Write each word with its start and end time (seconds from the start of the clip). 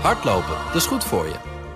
Hardlopen, 0.00 0.56
dat 0.66 0.74
is 0.74 0.86
goed 0.86 1.04
voor 1.04 1.26
je. 1.26 1.34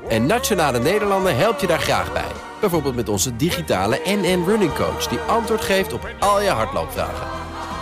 En 0.09 0.27
Nationale 0.27 0.79
Nederlanden 0.79 1.37
helpt 1.37 1.61
je 1.61 1.67
daar 1.67 1.81
graag 1.81 2.13
bij. 2.13 2.33
Bijvoorbeeld 2.61 2.95
met 2.95 3.09
onze 3.09 3.37
digitale 3.37 4.01
NN 4.05 4.45
Running 4.47 4.75
Coach... 4.75 5.07
die 5.07 5.19
antwoord 5.19 5.61
geeft 5.61 5.93
op 5.93 6.09
al 6.19 6.43
je 6.43 6.49
hardloopvragen. 6.49 7.27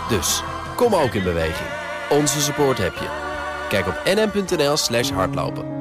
Dus, 0.09 0.43
kom 0.75 0.95
ook 0.95 1.13
in 1.13 1.23
beweging. 1.23 1.69
Onze 2.09 2.41
support 2.41 2.77
heb 2.77 2.93
je. 2.93 3.07
Kijk 3.69 3.87
op 3.87 4.01
nn.nl 4.05 4.77
slash 4.77 5.09
hardlopen. 5.09 5.77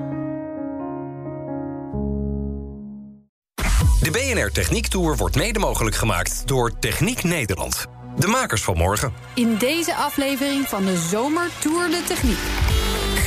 De 4.01 4.11
BNR 4.11 4.51
Techniek 4.51 4.87
Tour 4.87 5.17
wordt 5.17 5.37
mede 5.37 5.59
mogelijk 5.59 5.97
gemaakt 5.97 6.43
door 6.47 6.79
Techniek 6.79 7.23
Nederland. 7.23 7.87
De 8.17 8.27
makers 8.27 8.63
van 8.63 8.77
morgen. 8.77 9.13
In 9.35 9.57
deze 9.57 9.95
aflevering 9.95 10.69
van 10.69 10.85
de 10.85 10.97
Zomer 10.97 11.49
Tour 11.59 11.91
de 11.91 12.03
Techniek. 12.07 12.68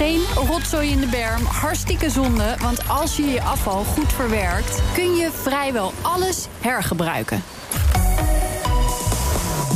Geen 0.02 0.22
rotzooi 0.48 0.90
in 0.90 1.00
de 1.00 1.08
berm, 1.08 1.46
hartstikke 1.46 2.10
zonde... 2.10 2.56
want 2.60 2.90
als 2.90 3.16
je 3.16 3.26
je 3.26 3.42
afval 3.42 3.84
goed 3.84 4.14
verwerkt... 4.14 4.82
kun 4.94 5.16
je 5.16 5.32
vrijwel 5.32 5.92
alles 6.02 6.48
hergebruiken. 6.60 7.44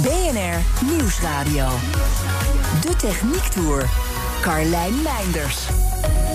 BNR 0.02 0.88
Nieuwsradio. 0.92 1.68
De 2.82 2.96
Techniek 2.98 3.44
Tour. 3.44 3.90
Carlijn 4.42 5.02
Meinders. 5.02 5.68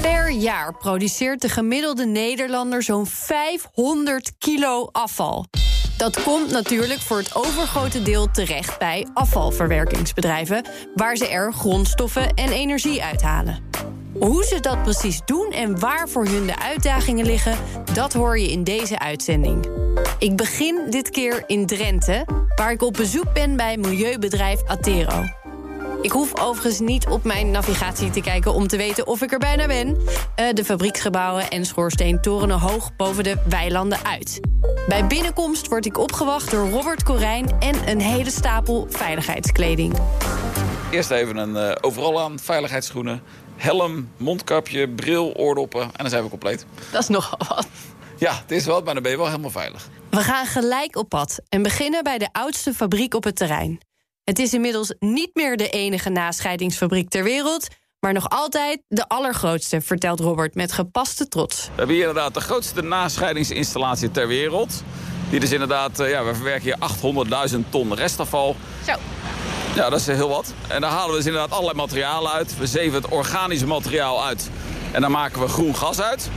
Per 0.03 0.31
jaar 0.31 0.75
produceert 0.75 1.41
de 1.41 1.49
gemiddelde 1.49 2.07
Nederlander 2.07 2.83
zo'n 2.83 3.07
500 3.07 4.33
kilo 4.39 4.89
afval. 4.93 5.47
Dat 5.97 6.23
komt 6.23 6.51
natuurlijk 6.51 7.01
voor 7.01 7.19
het 7.19 7.35
overgrote 7.35 8.03
deel 8.03 8.31
terecht 8.31 8.79
bij 8.79 9.07
afvalverwerkingsbedrijven, 9.15 10.65
waar 10.95 11.17
ze 11.17 11.29
er 11.29 11.53
grondstoffen 11.53 12.35
en 12.35 12.53
energie 12.53 13.03
uithalen. 13.03 13.70
Hoe 14.19 14.45
ze 14.45 14.61
dat 14.61 14.83
precies 14.83 15.21
doen 15.25 15.51
en 15.53 15.79
waar 15.79 16.09
voor 16.09 16.27
hun 16.27 16.47
de 16.47 16.59
uitdagingen 16.59 17.27
liggen, 17.27 17.59
dat 17.93 18.13
hoor 18.13 18.39
je 18.39 18.51
in 18.51 18.65
deze 18.65 18.99
uitzending. 18.99 19.69
Ik 20.19 20.37
begin 20.37 20.87
dit 20.89 21.11
keer 21.11 21.45
in 21.47 21.67
Drenthe, 21.67 22.25
waar 22.57 22.73
ik 22.73 22.83
op 22.83 22.93
bezoek 22.93 23.33
ben 23.33 23.57
bij 23.57 23.77
milieubedrijf 23.77 24.63
Atero. 24.67 25.25
Ik 26.03 26.11
hoef 26.11 26.41
overigens 26.41 26.79
niet 26.79 27.07
op 27.07 27.25
mijn 27.25 27.51
navigatie 27.51 28.11
te 28.11 28.21
kijken 28.21 28.55
om 28.55 28.67
te 28.67 28.77
weten 28.77 29.07
of 29.07 29.23
ik 29.23 29.33
er 29.33 29.39
bijna 29.39 29.67
ben. 29.67 29.89
Uh, 29.89 30.53
de 30.53 30.65
fabrieksgebouwen 30.65 31.51
en 31.51 31.65
schoorsteen 31.65 32.21
torenen 32.21 32.59
hoog 32.59 32.97
boven 32.97 33.25
de 33.25 33.37
weilanden 33.49 34.05
uit. 34.05 34.41
Bij 34.89 35.07
binnenkomst 35.07 35.69
word 35.69 35.87
ik 35.87 35.99
opgewacht 35.99 36.51
door 36.51 36.69
Robert 36.69 37.03
Corijn 37.03 37.51
en 37.59 37.89
een 37.89 38.01
hele 38.01 38.31
stapel 38.31 38.87
veiligheidskleding. 38.91 39.95
Eerst 40.91 41.11
even 41.11 41.37
een 41.37 41.69
uh, 41.69 41.77
overal 41.81 42.21
aan, 42.21 42.39
veiligheidsschoenen, 42.39 43.23
helm, 43.61 44.11
mondkapje, 44.17 44.89
bril, 44.89 45.35
oordoppen 45.37 45.83
en 45.83 45.91
dan 45.97 46.09
zijn 46.09 46.23
we 46.23 46.29
compleet. 46.29 46.67
Dat 46.93 47.03
is 47.03 47.09
nogal 47.09 47.39
wat. 47.49 47.67
Ja, 48.19 48.35
het 48.35 48.51
is 48.51 48.67
wat, 48.67 48.85
maar 48.85 48.95
dan 48.95 49.03
ben 49.03 49.13
je 49.13 49.19
wel 49.19 49.27
helemaal 49.27 49.51
veilig. 49.51 49.89
We 50.11 50.21
gaan 50.21 50.47
gelijk 50.47 50.97
op 50.97 51.09
pad 51.09 51.41
en 51.49 51.63
beginnen 51.63 52.03
bij 52.03 52.19
de 52.19 52.29
oudste 52.33 52.75
fabriek 52.75 53.15
op 53.15 53.25
het 53.25 53.37
terrein. 53.37 53.81
Het 54.25 54.39
is 54.39 54.55
inmiddels 54.55 54.95
niet 54.99 55.31
meer 55.35 55.57
de 55.57 55.69
enige 55.69 56.11
nascheidingsfabriek 56.11 57.09
ter 57.09 57.23
wereld... 57.23 57.69
maar 58.01 58.13
nog 58.13 58.29
altijd 58.29 58.83
de 58.89 59.09
allergrootste, 59.09 59.81
vertelt 59.81 60.21
Robert 60.21 60.55
met 60.55 60.73
gepaste 60.73 61.29
trots. 61.29 61.65
We 61.65 61.71
hebben 61.77 61.95
hier 61.95 62.09
inderdaad 62.09 62.35
de 62.35 62.41
grootste 62.41 62.83
nascheidingsinstallatie 62.83 64.11
ter 64.11 64.29
wereld. 64.29 64.83
Die 65.31 65.41
is 65.41 65.53
inderdaad, 65.53 66.01
eh, 66.01 66.11
ja, 66.11 66.25
we 66.25 66.35
verwerken 66.35 66.63
hier 66.63 66.77
800.000 66.79 67.71
ton 67.71 67.95
restafval. 67.95 68.57
Zo. 68.87 68.93
Ja, 69.75 69.91
dat 69.91 70.01
is 70.01 70.07
heel 70.07 70.29
wat. 70.29 70.53
En 70.69 70.81
daar 70.81 70.91
halen 70.91 71.11
we 71.11 71.17
dus 71.17 71.27
inderdaad 71.27 71.51
allerlei 71.51 71.77
materialen 71.77 72.33
uit. 72.33 72.59
We 72.59 72.67
zeven 72.67 73.03
het 73.03 73.09
organische 73.09 73.67
materiaal 73.67 74.25
uit. 74.25 74.51
En 74.93 75.01
dan 75.01 75.11
maken 75.11 75.41
we 75.41 75.49
groen 75.49 75.77
gas 75.77 76.01
uit. 76.01 76.31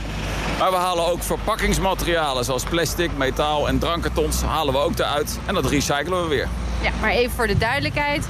Maar 0.58 0.70
we 0.70 0.76
halen 0.76 1.06
ook 1.06 1.22
verpakkingsmaterialen 1.22 2.44
zoals 2.44 2.64
plastic, 2.64 3.10
metaal 3.16 3.68
en 3.68 3.78
drankkartons 3.78 4.42
halen 4.42 4.72
we 4.72 4.78
ook 4.78 4.98
eruit. 4.98 5.38
En 5.46 5.54
dat 5.54 5.66
recyclen 5.66 6.22
we 6.22 6.28
weer. 6.28 6.48
Ja, 6.82 6.90
maar 7.00 7.10
even 7.10 7.34
voor 7.34 7.46
de 7.46 7.58
duidelijkheid. 7.58 8.26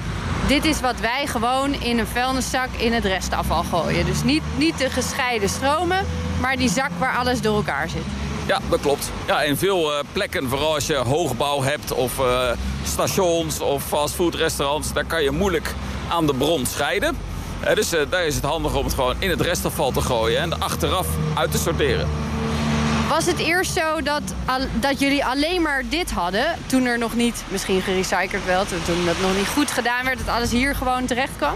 Dit 0.47 0.65
is 0.65 0.81
wat 0.81 1.01
wij 1.01 1.27
gewoon 1.27 1.73
in 1.73 1.99
een 1.99 2.07
vuilniszak 2.07 2.69
in 2.77 2.93
het 2.93 3.05
restafval 3.05 3.63
gooien. 3.63 4.07
Dus 4.07 4.23
niet, 4.23 4.43
niet 4.57 4.79
de 4.79 4.91
gescheiden 4.91 5.49
stromen, 5.49 6.07
maar 6.41 6.57
die 6.57 6.69
zak 6.69 6.91
waar 6.99 7.17
alles 7.17 7.41
door 7.41 7.57
elkaar 7.57 7.89
zit. 7.89 8.05
Ja, 8.47 8.61
dat 8.71 8.81
klopt. 8.81 9.11
Ja, 9.27 9.43
in 9.43 9.57
veel 9.57 9.93
uh, 9.93 9.99
plekken, 10.13 10.49
vooral 10.49 10.75
als 10.75 10.87
je 10.87 10.95
hoogbouw 10.95 11.63
hebt 11.63 11.93
of 11.93 12.19
uh, 12.19 12.51
stations 12.83 13.61
of 13.61 13.85
fastfoodrestaurants... 13.85 14.93
daar 14.93 15.05
kan 15.05 15.23
je 15.23 15.31
moeilijk 15.31 15.75
aan 16.09 16.27
de 16.27 16.35
bron 16.35 16.67
scheiden. 16.67 17.17
Uh, 17.65 17.75
dus 17.75 17.89
daar 18.11 18.27
is 18.27 18.35
het 18.35 18.45
handig 18.45 18.75
om 18.75 18.85
het 18.85 18.95
gewoon 18.95 19.17
in 19.19 19.31
het 19.31 19.41
restafval 19.41 19.91
te 19.91 20.01
gooien 20.01 20.41
en 20.41 20.53
er 20.53 20.59
achteraf 20.59 21.07
uit 21.35 21.51
te 21.51 21.59
sorteren. 21.59 22.09
Was 23.09 23.27
het 23.27 23.39
eerst 23.39 23.73
zo 23.73 24.03
dat, 24.03 24.23
dat 24.81 25.01
jullie 25.01 25.25
alleen 25.25 25.63
maar 25.63 25.83
dit 25.89 26.11
hadden... 26.11 26.47
toen 26.67 26.85
er 26.85 26.99
nog 26.99 27.15
niet, 27.15 27.45
misschien 27.49 27.81
gerecycled 27.83 28.45
werd... 28.45 28.69
toen 28.69 29.05
dat 29.05 29.21
nog 29.21 29.37
niet 29.37 29.49
goed 29.49 29.71
gedaan 29.71 30.05
werd, 30.05 30.19
dat 30.19 30.35
alles 30.35 30.51
hier 30.51 30.75
gewoon 30.75 31.07
terecht 31.07 31.37
kwam? 31.37 31.55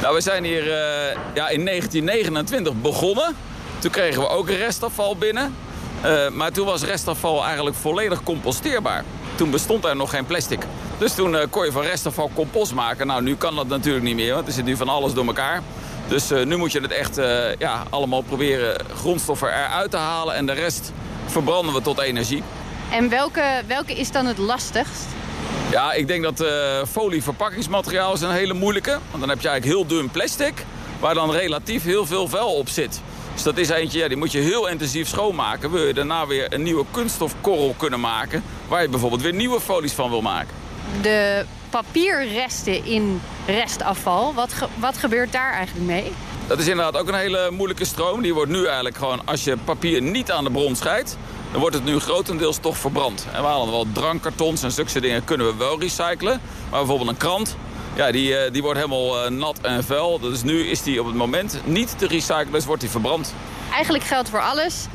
Nou, 0.00 0.14
we 0.14 0.20
zijn 0.20 0.44
hier 0.44 0.64
ja, 1.34 1.48
in 1.48 1.64
1929 1.64 2.80
begonnen. 2.80 3.36
Toen 3.78 3.90
kregen 3.90 4.20
we 4.20 4.28
ook 4.28 4.50
restafval 4.50 5.16
binnen. 5.16 5.54
Uh, 6.04 6.28
maar 6.28 6.52
toen 6.52 6.66
was 6.66 6.82
restafval 6.82 7.44
eigenlijk 7.44 7.76
volledig 7.76 8.22
composteerbaar. 8.22 9.04
Toen 9.34 9.50
bestond 9.50 9.84
er 9.84 9.96
nog 9.96 10.10
geen 10.10 10.26
plastic. 10.26 10.62
Dus 10.98 11.14
toen 11.14 11.32
uh, 11.32 11.40
kon 11.50 11.64
je 11.64 11.72
van 11.72 11.82
restafval 11.82 12.30
compost 12.34 12.74
maken. 12.74 13.06
Nou, 13.06 13.22
nu 13.22 13.36
kan 13.36 13.54
dat 13.54 13.68
natuurlijk 13.68 14.04
niet 14.04 14.16
meer, 14.16 14.34
want 14.34 14.46
er 14.46 14.52
zit 14.52 14.64
nu 14.64 14.76
van 14.76 14.88
alles 14.88 15.12
door 15.14 15.26
elkaar. 15.26 15.62
Dus 16.08 16.32
uh, 16.32 16.44
nu 16.44 16.56
moet 16.56 16.72
je 16.72 16.80
het 16.80 16.92
echt 16.92 17.16
ja, 17.58 17.82
allemaal 17.90 18.20
proberen 18.20 18.84
grondstoffen 18.96 19.48
eruit 19.48 19.90
te 19.90 19.96
halen. 19.96 20.34
En 20.34 20.46
de 20.46 20.52
rest 20.52 20.92
verbranden 21.26 21.74
we 21.74 21.82
tot 21.82 21.98
energie. 21.98 22.42
En 22.90 23.08
welke, 23.08 23.62
welke 23.66 23.94
is 23.94 24.10
dan 24.10 24.26
het 24.26 24.38
lastigst? 24.38 25.06
Ja, 25.70 25.92
ik 25.92 26.06
denk 26.06 26.22
dat 26.22 26.40
uh, 26.40 26.48
folie 26.90 27.22
verpakkingsmateriaal 27.22 28.14
is 28.14 28.20
een 28.20 28.30
hele 28.30 28.54
moeilijke. 28.54 28.90
Want 28.90 29.20
dan 29.20 29.28
heb 29.28 29.40
je 29.40 29.48
eigenlijk 29.48 29.78
heel 29.78 29.98
dun 29.98 30.10
plastic, 30.10 30.64
waar 31.00 31.14
dan 31.14 31.30
relatief 31.30 31.84
heel 31.84 32.06
veel 32.06 32.28
vuil 32.28 32.54
op 32.54 32.68
zit. 32.68 33.00
Dus 33.36 33.44
dat 33.44 33.58
is 33.58 33.68
eentje, 33.68 33.98
ja, 33.98 34.08
die 34.08 34.16
moet 34.16 34.32
je 34.32 34.38
heel 34.38 34.68
intensief 34.68 35.08
schoonmaken. 35.08 35.70
Wil 35.70 35.86
je 35.86 35.94
daarna 35.94 36.26
weer 36.26 36.52
een 36.52 36.62
nieuwe 36.62 36.84
kunststofkorrel 36.90 37.74
kunnen 37.76 38.00
maken... 38.00 38.42
waar 38.68 38.82
je 38.82 38.88
bijvoorbeeld 38.88 39.22
weer 39.22 39.34
nieuwe 39.34 39.60
folies 39.60 39.92
van 39.92 40.10
wil 40.10 40.20
maken. 40.20 40.54
De 41.02 41.44
papierresten 41.70 42.84
in 42.84 43.20
restafval, 43.46 44.34
wat, 44.34 44.52
ge 44.52 44.66
wat 44.78 44.96
gebeurt 44.96 45.32
daar 45.32 45.52
eigenlijk 45.52 45.86
mee? 45.86 46.12
Dat 46.46 46.58
is 46.58 46.66
inderdaad 46.66 47.00
ook 47.00 47.08
een 47.08 47.14
hele 47.14 47.50
moeilijke 47.50 47.84
stroom. 47.84 48.22
Die 48.22 48.34
wordt 48.34 48.50
nu 48.50 48.64
eigenlijk 48.64 48.96
gewoon, 48.96 49.20
als 49.24 49.44
je 49.44 49.56
papier 49.64 50.02
niet 50.02 50.30
aan 50.30 50.44
de 50.44 50.50
bron 50.50 50.76
scheidt... 50.76 51.16
dan 51.50 51.60
wordt 51.60 51.74
het 51.74 51.84
nu 51.84 51.98
grotendeels 51.98 52.58
toch 52.58 52.76
verbrand. 52.76 53.26
En 53.32 53.42
we 53.42 53.48
halen 53.48 53.70
wel 53.70 53.86
drankkartons 53.92 54.62
en 54.62 54.72
zulke 54.72 55.00
dingen 55.00 55.24
kunnen 55.24 55.46
we 55.46 55.56
wel 55.56 55.80
recyclen. 55.80 56.40
Maar 56.70 56.78
bijvoorbeeld 56.78 57.08
een 57.08 57.16
krant, 57.16 57.56
ja, 57.96 58.10
die, 58.10 58.50
die 58.50 58.62
wordt 58.62 58.78
helemaal 58.78 59.30
nat 59.30 59.58
en 59.62 59.84
vuil. 59.84 60.18
Dus 60.18 60.42
nu 60.42 60.66
is 60.66 60.82
die 60.82 61.00
op 61.00 61.06
het 61.06 61.14
moment 61.14 61.60
niet 61.64 61.98
te 61.98 62.06
recyclen, 62.06 62.52
dus 62.52 62.64
wordt 62.64 62.80
die 62.80 62.90
verbrand. 62.90 63.34
Eigenlijk 63.72 64.04
geldt 64.04 64.28
voor 64.28 64.42
alles. 64.42 64.86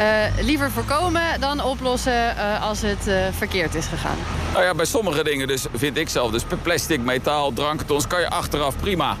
Uh, 0.00 0.44
liever 0.44 0.70
voorkomen 0.70 1.40
dan 1.40 1.64
oplossen 1.64 2.34
uh, 2.36 2.62
als 2.62 2.82
het 2.82 3.08
uh, 3.08 3.26
verkeerd 3.30 3.74
is 3.74 3.86
gegaan. 3.86 4.16
Nou 4.52 4.64
ja, 4.64 4.74
bij 4.74 4.84
sommige 4.84 5.24
dingen 5.24 5.46
dus, 5.46 5.66
vind 5.74 5.96
ik 5.96 6.08
zelf. 6.08 6.30
Dus 6.30 6.42
plastic, 6.62 7.00
metaal, 7.00 7.52
drankkartons 7.52 8.06
kan 8.06 8.20
je 8.20 8.30
achteraf 8.30 8.76
prima 8.76 9.16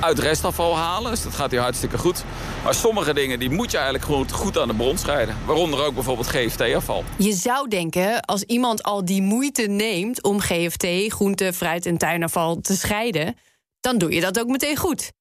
uit 0.00 0.18
restafval 0.18 0.76
halen. 0.76 1.10
Dus 1.10 1.22
dat 1.22 1.34
gaat 1.34 1.50
hier 1.50 1.60
hartstikke 1.60 1.98
goed. 1.98 2.24
Maar 2.64 2.74
sommige 2.74 3.14
dingen 3.14 3.38
die 3.38 3.50
moet 3.50 3.70
je 3.70 3.76
eigenlijk 3.76 4.06
gewoon 4.06 4.30
goed 4.30 4.58
aan 4.58 4.68
de 4.68 4.74
bron 4.74 4.98
scheiden. 4.98 5.36
Waaronder 5.46 5.84
ook 5.84 5.94
bijvoorbeeld 5.94 6.28
GFT-afval. 6.28 7.04
Je 7.16 7.32
zou 7.32 7.68
denken, 7.68 8.20
als 8.20 8.42
iemand 8.42 8.82
al 8.82 9.04
die 9.04 9.22
moeite 9.22 9.62
neemt... 9.62 10.22
om 10.22 10.40
GFT, 10.40 10.86
groente, 11.12 11.52
fruit 11.52 11.86
en 11.86 11.98
tuinafval 11.98 12.60
te 12.60 12.76
scheiden... 12.76 13.36
dan 13.80 13.98
doe 13.98 14.12
je 14.12 14.20
dat 14.20 14.40
ook 14.40 14.48
meteen 14.48 14.76
goed. 14.76 15.12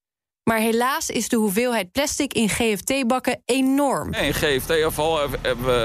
Maar 0.44 0.60
helaas 0.60 1.10
is 1.10 1.30
de 1.30 1.36
hoeveelheid 1.36 1.92
plastic 1.92 2.34
in 2.34 2.50
GFT-bakken 2.50 3.42
enorm. 3.46 4.14
In 4.14 4.34
GFT-afval 4.34 5.20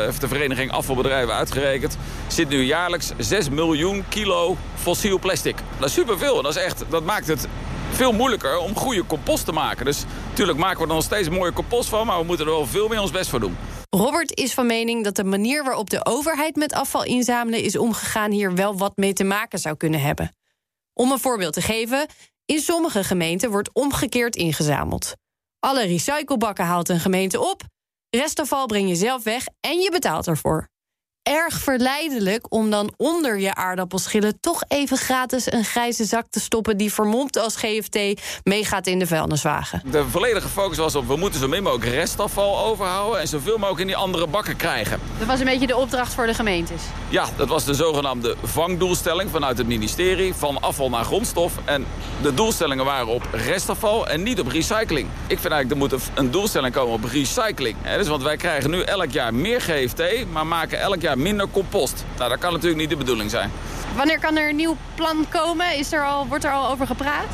heeft 0.05 0.21
de 0.21 0.29
Vereniging 0.29 0.71
Afvalbedrijven 0.71 1.35
uitgerekend... 1.35 1.97
zit 2.27 2.49
nu 2.49 2.63
jaarlijks 2.63 3.13
6 3.19 3.49
miljoen 3.49 4.05
kilo 4.09 4.57
fossiel 4.75 5.19
plastic. 5.19 5.57
Dat 5.79 5.89
is 5.89 5.95
superveel. 5.95 6.43
Dat, 6.43 6.57
is 6.57 6.63
echt, 6.63 6.85
dat 6.89 7.05
maakt 7.05 7.27
het 7.27 7.49
veel 7.95 8.13
moeilijker 8.13 8.59
om 8.59 8.77
goede 8.77 9.07
compost 9.07 9.45
te 9.45 9.53
maken. 9.53 9.85
Dus 9.85 10.05
natuurlijk 10.29 10.59
maken 10.59 10.79
we 10.79 10.89
er 10.89 10.95
nog 10.95 11.03
steeds 11.03 11.29
mooie 11.29 11.53
compost 11.53 11.89
van... 11.89 12.07
maar 12.07 12.19
we 12.19 12.25
moeten 12.25 12.47
er 12.47 12.53
wel 12.53 12.67
veel 12.67 12.89
meer 12.89 13.01
ons 13.01 13.11
best 13.11 13.31
voor 13.31 13.41
doen. 13.41 13.57
Robert 13.91 14.39
is 14.39 14.55
van 14.55 14.67
mening 14.67 15.05
dat 15.05 15.17
de 15.17 15.25
manier 15.25 15.65
waarop 15.65 15.91
de 15.91 16.07
overheid 16.07 16.57
met 16.57 16.73
afval 16.73 17.05
inzamelen 17.05 17.63
is 17.63 17.77
omgegaan... 17.77 18.31
hier 18.31 18.55
wel 18.55 18.77
wat 18.77 18.97
mee 18.97 19.13
te 19.13 19.25
maken 19.25 19.59
zou 19.59 19.77
kunnen 19.77 20.01
hebben. 20.01 20.37
Om 20.95 21.13
een 21.13 21.19
voorbeeld 21.19 21.53
te 21.53 21.63
geven, 21.63 22.07
in 22.45 22.61
sommige 22.61 23.05
gemeenten 23.05 23.51
wordt 23.51 23.71
omgekeerd 23.73 24.37
ingezameld. 24.37 25.15
Alle 25.59 25.87
recyclebakken 25.87 26.65
haalt 26.65 26.89
een 26.89 27.01
gemeente 27.01 27.41
op, 27.41 27.63
restafval 28.11 28.67
breng 28.67 28.89
je 28.89 28.95
zelf 28.95 29.23
weg 29.23 29.47
en 29.61 29.81
je 29.81 29.91
betaalt 29.91 30.27
ervoor. 30.27 30.69
Erg 31.23 31.55
verleidelijk 31.55 32.47
om 32.49 32.71
dan 32.71 32.93
onder 32.97 33.39
je 33.39 33.55
aardappelschillen 33.55 34.41
toch 34.41 34.63
even 34.69 34.97
gratis 34.97 35.53
een 35.53 35.65
grijze 35.65 36.05
zak 36.05 36.27
te 36.31 36.41
stoppen 36.41 36.77
die 36.77 36.93
vermomd 36.93 37.39
als 37.39 37.57
GFT 37.57 37.99
meegaat 38.45 38.87
in 38.87 38.99
de 38.99 39.07
vuilniswagen. 39.07 39.83
De 39.91 40.05
volledige 40.05 40.49
focus 40.49 40.77
was 40.77 40.95
op 40.95 41.07
we 41.07 41.17
moeten 41.17 41.41
zo 41.41 41.49
min 41.49 41.63
mogelijk 41.63 41.91
restafval 41.95 42.59
overhouden 42.59 43.21
en 43.21 43.29
zoveel 43.29 43.59
mogelijk 43.59 43.81
in 43.81 43.87
die 43.87 43.97
andere 43.97 44.27
bakken 44.27 44.57
krijgen. 44.57 45.01
Dat 45.19 45.27
was 45.27 45.39
een 45.39 45.45
beetje 45.45 45.67
de 45.67 45.77
opdracht 45.77 46.15
voor 46.15 46.27
de 46.27 46.35
gemeentes. 46.35 46.83
Ja, 47.09 47.27
dat 47.37 47.49
was 47.49 47.65
de 47.65 47.75
zogenaamde 47.75 48.37
vangdoelstelling 48.43 49.31
vanuit 49.31 49.59
het 49.59 49.67
ministerie 49.67 50.35
van 50.35 50.61
afval 50.61 50.91
naar 50.91 51.05
grondstof. 51.05 51.53
En 51.65 51.87
de 52.23 52.35
doelstellingen 52.35 52.85
waren 52.85 53.07
op 53.07 53.29
restafval 53.33 54.09
en 54.09 54.23
niet 54.23 54.41
op 54.41 54.47
recycling. 54.47 55.09
Ik 55.27 55.39
vind 55.39 55.53
eigenlijk 55.53 55.71
er 55.71 55.99
moet 55.99 56.11
een 56.15 56.31
doelstelling 56.31 56.75
komen 56.75 56.95
op 56.95 57.05
recycling. 57.05 57.77
Dus 57.97 58.09
want 58.09 58.23
wij 58.23 58.37
krijgen 58.37 58.71
nu 58.71 58.81
elk 58.81 59.11
jaar 59.11 59.35
meer 59.35 59.61
GFT, 59.61 60.03
maar 60.33 60.47
maken 60.47 60.81
elk 60.81 61.01
jaar 61.01 61.12
minder 61.17 61.47
compost. 61.51 62.05
Nou, 62.17 62.31
dat 62.31 62.39
kan 62.39 62.53
natuurlijk 62.53 62.81
niet 62.81 62.91
de 62.91 62.97
bedoeling 62.97 63.31
zijn. 63.31 63.51
Wanneer 63.97 64.19
kan 64.19 64.37
er 64.37 64.49
een 64.49 64.57
nieuw 64.57 64.77
plan 64.95 65.27
komen? 65.29 65.79
Is 65.79 65.93
er 65.93 66.05
al, 66.05 66.27
wordt 66.27 66.45
er 66.45 66.53
al 66.53 66.71
over 66.71 66.87
gepraat? 66.87 67.29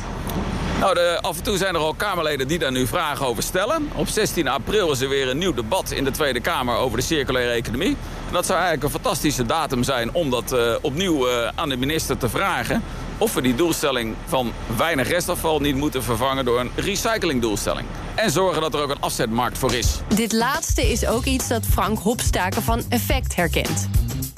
Nou, 0.79 0.93
de, 0.93 1.17
af 1.21 1.37
en 1.37 1.43
toe 1.43 1.57
zijn 1.57 1.75
er 1.75 1.81
al 1.81 1.93
Kamerleden 1.93 2.47
die 2.47 2.59
daar 2.59 2.71
nu 2.71 2.87
vragen 2.87 3.25
over 3.25 3.43
stellen. 3.43 3.89
Op 3.95 4.07
16 4.07 4.47
april 4.47 4.91
is 4.91 5.01
er 5.01 5.09
weer 5.09 5.29
een 5.29 5.37
nieuw 5.37 5.53
debat 5.53 5.91
in 5.91 6.03
de 6.03 6.11
Tweede 6.11 6.39
Kamer 6.39 6.75
over 6.75 6.97
de 6.97 7.03
circulaire 7.03 7.51
economie. 7.51 7.97
En 8.27 8.33
dat 8.33 8.45
zou 8.45 8.59
eigenlijk 8.59 8.83
een 8.83 9.01
fantastische 9.01 9.45
datum 9.45 9.83
zijn 9.83 10.13
om 10.13 10.29
dat 10.29 10.53
uh, 10.53 10.75
opnieuw 10.81 11.27
uh, 11.27 11.47
aan 11.55 11.69
de 11.69 11.77
minister 11.77 12.17
te 12.17 12.29
vragen. 12.29 12.83
Of 13.17 13.33
we 13.33 13.41
die 13.41 13.55
doelstelling 13.55 14.15
van 14.25 14.53
weinig 14.77 15.09
restafval 15.09 15.59
niet 15.59 15.75
moeten 15.75 16.03
vervangen 16.03 16.45
door 16.45 16.59
een 16.59 16.71
recyclingdoelstelling. 16.75 17.87
En 18.19 18.31
zorgen 18.31 18.61
dat 18.61 18.73
er 18.73 18.81
ook 18.81 18.89
een 18.89 19.01
afzetmarkt 19.01 19.57
voor 19.57 19.73
is. 19.73 19.99
Dit 20.15 20.31
laatste 20.31 20.91
is 20.91 21.05
ook 21.05 21.25
iets 21.25 21.47
dat 21.47 21.65
Frank 21.65 21.99
Hopstaken 21.99 22.61
van 22.61 22.83
Effect 22.89 23.35
herkent. 23.35 23.89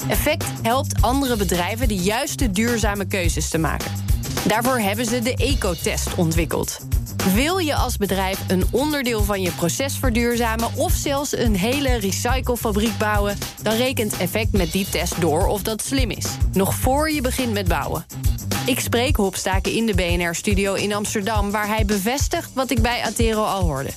Effect 0.07 0.45
helpt 0.61 1.01
andere 1.01 1.35
bedrijven 1.35 1.87
de 1.87 1.95
juiste 1.95 2.51
duurzame 2.51 3.05
keuzes 3.05 3.49
te 3.49 3.57
maken. 3.57 3.91
Daarvoor 4.47 4.79
hebben 4.79 5.05
ze 5.05 5.19
de 5.19 5.35
Ecotest 5.35 6.15
ontwikkeld. 6.15 6.79
Wil 7.33 7.57
je 7.57 7.75
als 7.75 7.97
bedrijf 7.97 8.39
een 8.47 8.63
onderdeel 8.71 9.23
van 9.23 9.41
je 9.41 9.51
proces 9.51 9.97
verduurzamen 9.97 10.69
of 10.75 10.91
zelfs 10.91 11.37
een 11.37 11.55
hele 11.55 11.95
recyclefabriek 11.95 12.97
bouwen, 12.97 13.37
dan 13.61 13.73
rekent 13.73 14.17
Effect 14.17 14.51
met 14.51 14.71
die 14.71 14.89
test 14.89 15.21
door 15.21 15.47
of 15.47 15.61
dat 15.61 15.81
slim 15.83 16.09
is. 16.09 16.25
Nog 16.53 16.75
voor 16.75 17.11
je 17.11 17.21
begint 17.21 17.53
met 17.53 17.67
bouwen. 17.67 18.05
Ik 18.65 18.79
spreek 18.79 19.15
Hopstaken 19.15 19.71
in 19.71 19.85
de 19.85 19.93
BNR-studio 19.93 20.73
in 20.73 20.93
Amsterdam, 20.93 21.51
waar 21.51 21.67
hij 21.67 21.85
bevestigt 21.85 22.53
wat 22.53 22.69
ik 22.69 22.81
bij 22.81 23.01
Atero 23.03 23.43
al 23.43 23.61
hoorde. 23.61 23.89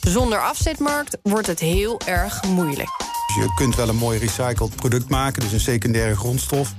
Zonder 0.00 0.40
afzetmarkt 0.40 1.18
wordt 1.22 1.46
het 1.46 1.60
heel 1.60 2.00
erg 2.06 2.44
moeilijk. 2.44 2.88
Je 3.36 3.52
kunt 3.54 3.76
wel 3.76 3.88
een 3.88 3.96
mooi 3.96 4.18
recycled 4.18 4.76
product 4.76 5.08
maken, 5.08 5.42
dus 5.42 5.52
een 5.52 5.60
secundaire 5.60 6.16
grondstof. 6.16 6.74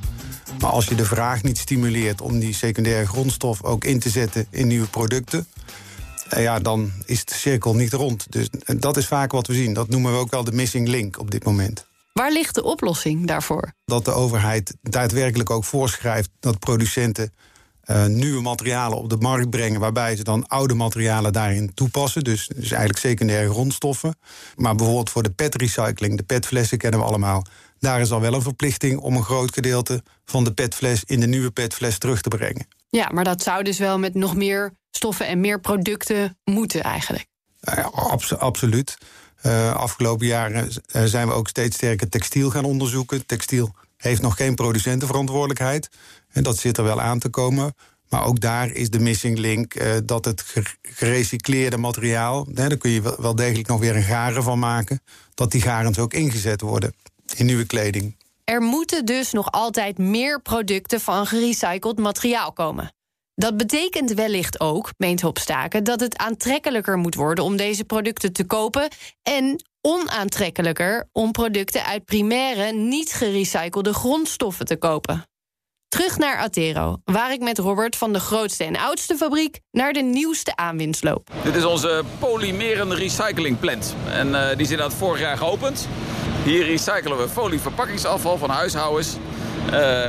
Maar 0.59 0.69
als 0.69 0.85
je 0.85 0.95
de 0.95 1.05
vraag 1.05 1.43
niet 1.43 1.57
stimuleert 1.57 2.21
om 2.21 2.39
die 2.39 2.53
secundaire 2.53 3.07
grondstof 3.07 3.63
ook 3.63 3.83
in 3.83 3.99
te 3.99 4.09
zetten 4.09 4.47
in 4.49 4.67
nieuwe 4.67 4.87
producten, 4.87 5.47
eh, 6.29 6.43
ja, 6.43 6.59
dan 6.59 6.91
is 7.05 7.25
de 7.25 7.33
cirkel 7.33 7.73
niet 7.73 7.93
rond. 7.93 8.25
Dus 8.29 8.49
dat 8.77 8.97
is 8.97 9.07
vaak 9.07 9.31
wat 9.31 9.47
we 9.47 9.53
zien. 9.53 9.73
Dat 9.73 9.89
noemen 9.89 10.11
we 10.11 10.17
ook 10.17 10.31
wel 10.31 10.43
de 10.43 10.51
missing 10.51 10.87
link 10.87 11.19
op 11.19 11.31
dit 11.31 11.43
moment. 11.43 11.87
Waar 12.19 12.31
ligt 12.31 12.55
de 12.55 12.63
oplossing 12.63 13.27
daarvoor? 13.27 13.73
Dat 13.85 14.05
de 14.05 14.11
overheid 14.11 14.75
daadwerkelijk 14.81 15.49
ook 15.49 15.63
voorschrijft 15.63 16.29
dat 16.39 16.59
producenten 16.59 17.33
uh, 17.85 18.05
nieuwe 18.05 18.41
materialen 18.41 18.97
op 18.97 19.09
de 19.09 19.17
markt 19.17 19.49
brengen, 19.49 19.79
waarbij 19.79 20.15
ze 20.15 20.23
dan 20.23 20.47
oude 20.47 20.73
materialen 20.73 21.33
daarin 21.33 21.73
toepassen. 21.73 22.23
Dus, 22.23 22.47
dus 22.47 22.69
eigenlijk 22.69 22.99
secundaire 22.99 23.49
grondstoffen. 23.49 24.15
Maar 24.55 24.75
bijvoorbeeld 24.75 25.09
voor 25.09 25.23
de 25.23 25.31
PET-recycling, 25.31 26.17
de 26.17 26.23
PET-flessen 26.23 26.77
kennen 26.77 26.99
we 26.99 27.05
allemaal. 27.05 27.45
Daar 27.77 28.01
is 28.01 28.11
al 28.11 28.21
wel 28.21 28.33
een 28.33 28.41
verplichting 28.41 28.99
om 28.99 29.15
een 29.15 29.23
groot 29.23 29.53
gedeelte 29.53 30.03
van 30.25 30.43
de 30.43 30.53
PET-fles 30.53 31.03
in 31.03 31.19
de 31.19 31.27
nieuwe 31.27 31.51
PET-fles 31.51 31.97
terug 31.97 32.21
te 32.21 32.29
brengen. 32.29 32.67
Ja, 32.89 33.09
maar 33.13 33.23
dat 33.23 33.43
zou 33.43 33.63
dus 33.63 33.77
wel 33.77 33.99
met 33.99 34.13
nog 34.13 34.35
meer 34.35 34.73
stoffen 34.91 35.27
en 35.27 35.39
meer 35.39 35.59
producten 35.59 36.37
moeten 36.43 36.83
eigenlijk. 36.83 37.27
Ja, 37.59 37.91
absoluut. 38.37 38.97
Uh, 39.45 39.75
afgelopen 39.75 40.25
jaren 40.25 40.69
eh, 40.91 41.03
zijn 41.03 41.27
we 41.27 41.33
ook 41.33 41.47
steeds 41.47 41.75
sterker 41.75 42.09
textiel 42.09 42.49
gaan 42.49 42.65
onderzoeken. 42.65 43.25
Textiel 43.25 43.75
heeft 43.97 44.21
nog 44.21 44.35
geen 44.35 44.55
producentenverantwoordelijkheid. 44.55 45.89
En 46.31 46.43
dat 46.43 46.57
zit 46.57 46.77
er 46.77 46.83
wel 46.83 47.01
aan 47.01 47.19
te 47.19 47.29
komen. 47.29 47.75
Maar 48.09 48.25
ook 48.25 48.39
daar 48.39 48.71
is 48.71 48.89
de 48.89 48.99
missing 48.99 49.37
link 49.37 49.75
uh, 49.75 49.95
dat 50.03 50.25
het 50.25 50.43
gerecycleerde 50.81 51.77
materiaal... 51.77 52.45
Hè, 52.53 52.67
daar 52.67 52.77
kun 52.77 52.91
je 52.91 53.15
wel 53.17 53.35
degelijk 53.35 53.67
nog 53.67 53.79
weer 53.79 53.95
een 53.95 54.03
garen 54.03 54.43
van 54.43 54.59
maken... 54.59 55.01
dat 55.33 55.51
die 55.51 55.61
garens 55.61 55.99
ook 55.99 56.13
ingezet 56.13 56.61
worden 56.61 56.93
in 57.35 57.45
nieuwe 57.45 57.65
kleding. 57.65 58.15
Er 58.43 58.61
moeten 58.61 59.05
dus 59.05 59.31
nog 59.31 59.51
altijd 59.51 59.97
meer 59.97 60.41
producten 60.41 61.01
van 61.01 61.25
gerecycled 61.25 61.97
materiaal 61.97 62.51
komen. 62.53 62.93
Dat 63.39 63.57
betekent 63.57 64.13
wellicht 64.13 64.59
ook, 64.59 64.89
meent 64.97 65.21
Hopstaken, 65.21 65.83
dat 65.83 65.99
het 65.99 66.17
aantrekkelijker 66.17 66.97
moet 66.97 67.15
worden 67.15 67.43
om 67.43 67.57
deze 67.57 67.83
producten 67.83 68.33
te 68.33 68.45
kopen 68.45 68.87
en 69.23 69.63
onaantrekkelijker 69.81 71.09
om 71.11 71.31
producten 71.31 71.85
uit 71.85 72.05
primaire, 72.05 72.71
niet 72.73 73.11
gerecyclede 73.11 73.93
grondstoffen 73.93 74.65
te 74.65 74.75
kopen. 74.75 75.23
Terug 75.87 76.17
naar 76.17 76.37
Atero, 76.37 76.97
waar 77.03 77.31
ik 77.31 77.41
met 77.41 77.57
Robert 77.57 77.95
van 77.95 78.13
de 78.13 78.19
grootste 78.19 78.63
en 78.63 78.77
oudste 78.77 79.15
fabriek 79.15 79.59
naar 79.71 79.93
de 79.93 80.01
nieuwste 80.01 80.55
aanwinst 80.55 81.03
loop. 81.03 81.29
Dit 81.43 81.55
is 81.55 81.65
onze 81.65 82.03
polymerende 82.19 82.95
recyclingplant. 82.95 83.95
En 84.11 84.27
uh, 84.27 84.47
die 84.49 84.65
is 84.65 84.71
inderdaad 84.71 84.93
vorig 84.93 85.19
jaar 85.19 85.37
geopend. 85.37 85.87
Hier 86.43 86.65
recyclen 86.65 87.17
we 87.17 87.29
folieverpakkingsafval 87.29 88.37
van 88.37 88.49
huishoudens 88.49 89.17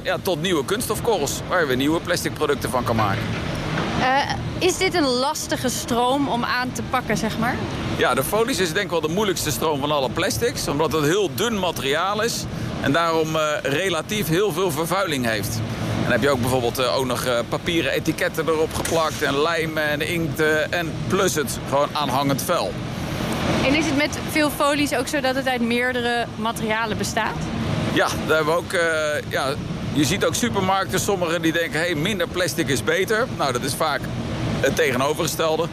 ja, 0.03 0.17
tot 0.23 0.43
nieuwe 0.43 0.65
kunststofkorrels, 0.65 1.41
waar 1.49 1.67
we 1.67 1.75
nieuwe 1.75 2.01
plastic 2.01 2.35
producten 2.35 2.71
van 2.71 2.85
kan 2.85 2.97
maken. 2.97 3.23
Uh, 4.01 4.23
is 4.59 4.77
dit 4.77 4.95
een 4.95 5.07
lastige 5.07 5.69
stroom 5.69 6.29
om 6.29 6.45
aan 6.45 6.73
te 6.73 6.83
pakken, 6.91 7.17
zeg 7.17 7.39
maar? 7.39 7.57
Ja, 7.97 8.15
de 8.15 8.25
folies 8.25 8.59
is 8.59 8.73
denk 8.73 8.85
ik 8.85 8.91
wel 8.91 9.01
de 9.01 9.09
moeilijkste 9.09 9.51
stroom 9.51 9.81
van 9.81 9.91
alle 9.91 10.11
plastics. 10.11 10.69
Omdat 10.69 10.93
het 10.93 11.05
heel 11.05 11.31
dun 11.35 11.59
materiaal 11.59 12.23
is 12.23 12.45
en 12.81 12.93
daarom 12.93 13.37
uh, 13.37 13.43
relatief 13.63 14.29
heel 14.29 14.53
veel 14.53 14.71
vervuiling 14.71 15.27
heeft. 15.27 15.57
En 15.97 16.03
dan 16.03 16.13
heb 16.13 16.23
je 16.23 16.31
ook 16.31 16.41
bijvoorbeeld 16.41 16.87
ook 16.87 17.07
nog 17.07 17.27
papieren 17.49 17.93
etiketten 17.93 18.49
erop 18.49 18.75
geplakt... 18.75 19.23
en 19.23 19.43
lijm 19.43 19.77
en 19.77 20.01
inkt 20.01 20.41
en 20.71 20.93
plus 21.09 21.35
het 21.35 21.59
gewoon 21.69 21.89
aanhangend 21.93 22.43
vuil. 22.43 22.73
En 23.67 23.75
is 23.75 23.87
het 23.87 23.97
met 23.97 24.19
veel 24.31 24.51
folies 24.51 24.95
ook 24.95 25.07
zo 25.07 25.21
dat 25.21 25.35
het 25.35 25.49
uit 25.49 25.61
meerdere 25.61 26.27
materialen 26.37 26.99
bestaat? 26.99 27.37
Ja, 27.93 28.09
daar 28.27 28.37
hebben 28.37 28.55
we 28.55 28.61
ook... 28.61 28.73
Uh, 28.73 28.81
ja, 29.29 29.55
je 29.93 30.05
ziet 30.05 30.25
ook 30.25 30.35
supermarkten, 30.35 31.01
sommigen 31.01 31.43
die 31.43 31.53
denken... 31.53 31.81
Hey, 31.81 31.95
minder 31.95 32.29
plastic 32.29 32.69
is 32.69 32.85
beter. 32.85 33.27
Nou, 33.37 33.53
dat 33.53 33.63
is 33.63 33.75
vaak 33.75 34.01
het 34.61 34.77
tegenovergestelde. 34.77 35.67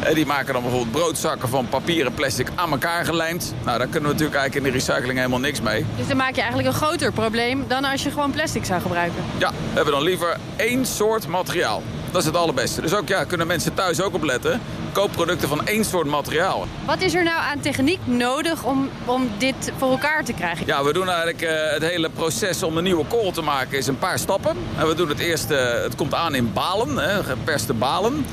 En 0.00 0.14
die 0.14 0.26
maken 0.26 0.52
dan 0.52 0.62
bijvoorbeeld 0.62 0.92
broodzakken 0.92 1.48
van 1.48 1.68
papier 1.68 2.06
en 2.06 2.14
plastic 2.14 2.48
aan 2.54 2.70
elkaar 2.70 3.04
gelijmd. 3.04 3.54
Nou, 3.64 3.78
daar 3.78 3.86
kunnen 3.86 4.10
we 4.10 4.14
natuurlijk 4.16 4.38
eigenlijk 4.40 4.66
in 4.66 4.72
de 4.72 4.78
recycling 4.78 5.18
helemaal 5.18 5.38
niks 5.38 5.60
mee. 5.60 5.86
Dus 5.96 6.08
dan 6.08 6.16
maak 6.16 6.34
je 6.34 6.40
eigenlijk 6.40 6.68
een 6.68 6.74
groter 6.74 7.12
probleem 7.12 7.64
dan 7.68 7.84
als 7.84 8.02
je 8.02 8.10
gewoon 8.10 8.30
plastic 8.30 8.64
zou 8.64 8.80
gebruiken? 8.80 9.22
Ja, 9.38 9.50
we 9.50 9.74
hebben 9.74 9.92
dan 9.92 10.02
liever 10.02 10.36
één 10.56 10.86
soort 10.86 11.26
materiaal. 11.26 11.82
Dat 12.14 12.22
is 12.22 12.28
het 12.28 12.38
allerbeste. 12.38 12.80
Dus 12.80 12.94
ook 12.94 13.08
ja, 13.08 13.24
kunnen 13.24 13.46
mensen 13.46 13.74
thuis 13.74 14.00
ook 14.00 14.14
opletten 14.14 14.60
koopproducten 14.92 15.48
van 15.48 15.66
één 15.66 15.84
soort 15.84 16.06
materiaal. 16.06 16.66
Wat 16.86 17.00
is 17.00 17.14
er 17.14 17.22
nou 17.22 17.40
aan 17.40 17.60
techniek 17.60 17.98
nodig 18.04 18.64
om, 18.64 18.90
om 19.04 19.30
dit 19.38 19.72
voor 19.76 19.90
elkaar 19.90 20.24
te 20.24 20.32
krijgen? 20.32 20.66
Ja, 20.66 20.84
we 20.84 20.92
doen 20.92 21.08
eigenlijk 21.08 21.42
uh, 21.42 21.50
het 21.72 21.82
hele 21.82 22.10
proces 22.10 22.62
om 22.62 22.76
een 22.76 22.84
nieuwe 22.84 23.04
korrel 23.04 23.30
te 23.30 23.42
maken 23.42 23.78
is 23.78 23.86
een 23.86 23.98
paar 23.98 24.18
stappen. 24.18 24.56
En 24.78 24.86
we 24.86 24.94
doen 24.94 25.08
het 25.08 25.18
eerst, 25.18 25.50
uh, 25.50 25.72
het 25.72 25.94
komt 25.94 26.14
aan 26.14 26.34
in 26.34 26.52
balen, 26.52 26.96
hè, 26.96 27.24
geperste 27.24 27.72
balen. 27.72 28.26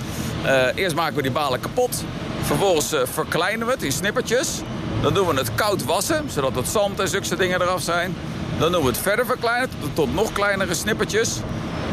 Uh, 0.46 0.66
eerst 0.76 0.96
maken 0.96 1.16
we 1.16 1.22
die 1.22 1.32
balen 1.32 1.60
kapot. 1.60 2.04
Vervolgens 2.42 2.96
verkleinen 3.04 3.66
we 3.68 3.74
het 3.74 3.84
in 3.84 3.92
snippertjes. 3.92 4.60
Dan 5.02 5.14
doen 5.14 5.28
we 5.28 5.36
het 5.36 5.56
koud 5.56 5.86
wassen, 5.86 6.30
zodat 6.30 6.56
het 6.56 6.68
zand 6.68 7.00
en 7.00 7.08
zulke 7.08 7.36
dingen 7.36 7.62
eraf 7.62 7.82
zijn. 7.82 8.16
Dan 8.60 8.72
doen 8.72 8.82
we 8.82 8.88
het 8.88 8.98
verder 8.98 9.26
verkleinen 9.26 9.70
tot 9.94 10.14
nog 10.14 10.32
kleinere 10.32 10.74
snippertjes. 10.74 11.40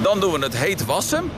Dan 0.02 0.21
doen 0.21 0.33
we 0.33 0.38
het 0.38 0.57
heet 0.57 0.85
wassen. 0.85 1.31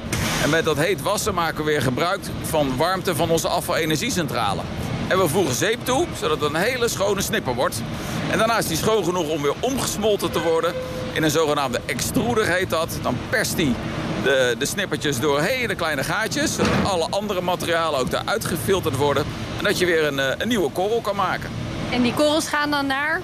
En 0.43 0.51
met 0.51 0.65
dat 0.65 0.77
heet 0.77 1.03
wassen 1.03 1.35
maken 1.35 1.65
we 1.65 1.71
weer 1.71 1.83
gebruik 1.83 2.21
van 2.43 2.77
warmte 2.77 3.15
van 3.15 3.31
onze 3.31 3.49
afvalenergiecentrale. 3.49 4.61
En 5.09 5.19
we 5.19 5.29
voegen 5.29 5.55
zeep 5.55 5.85
toe, 5.85 6.07
zodat 6.21 6.41
het 6.41 6.55
een 6.55 6.61
hele 6.61 6.89
schone 6.89 7.21
snipper 7.21 7.55
wordt. 7.55 7.83
En 8.31 8.39
daarna 8.39 8.59
is 8.59 8.67
die 8.67 8.77
schoon 8.77 9.05
genoeg 9.05 9.29
om 9.29 9.43
weer 9.43 9.55
omgesmolten 9.61 10.31
te 10.31 10.43
worden. 10.43 10.75
In 11.13 11.23
een 11.23 11.31
zogenaamde 11.31 11.81
extruder 11.87 12.47
heet 12.47 12.71
dat. 12.71 12.99
Dan 13.03 13.17
perst 13.29 13.57
die 13.57 13.75
de, 14.23 14.55
de 14.59 14.67
snippertjes 14.67 15.21
door 15.21 15.41
hele 15.41 15.75
kleine 15.75 16.05
gaatjes. 16.05 16.55
Zodat 16.55 16.73
alle 16.85 17.07
andere 17.11 17.41
materialen 17.41 18.01
ook 18.01 18.11
daaruit 18.11 18.45
gefilterd 18.45 18.97
worden. 18.97 19.25
En 19.59 19.65
dat 19.65 19.79
je 19.79 19.87
weer 19.87 20.05
een, 20.05 20.19
eh, 20.19 20.35
een 20.39 20.49
nieuwe 20.49 20.71
korrel 20.71 21.01
kan 21.01 21.17
maken. 21.17 21.51
En 21.91 22.03
die 22.03 22.15
korrels 22.15 22.49
gaan 22.49 22.71
dan 22.71 22.87
naar? 22.87 23.21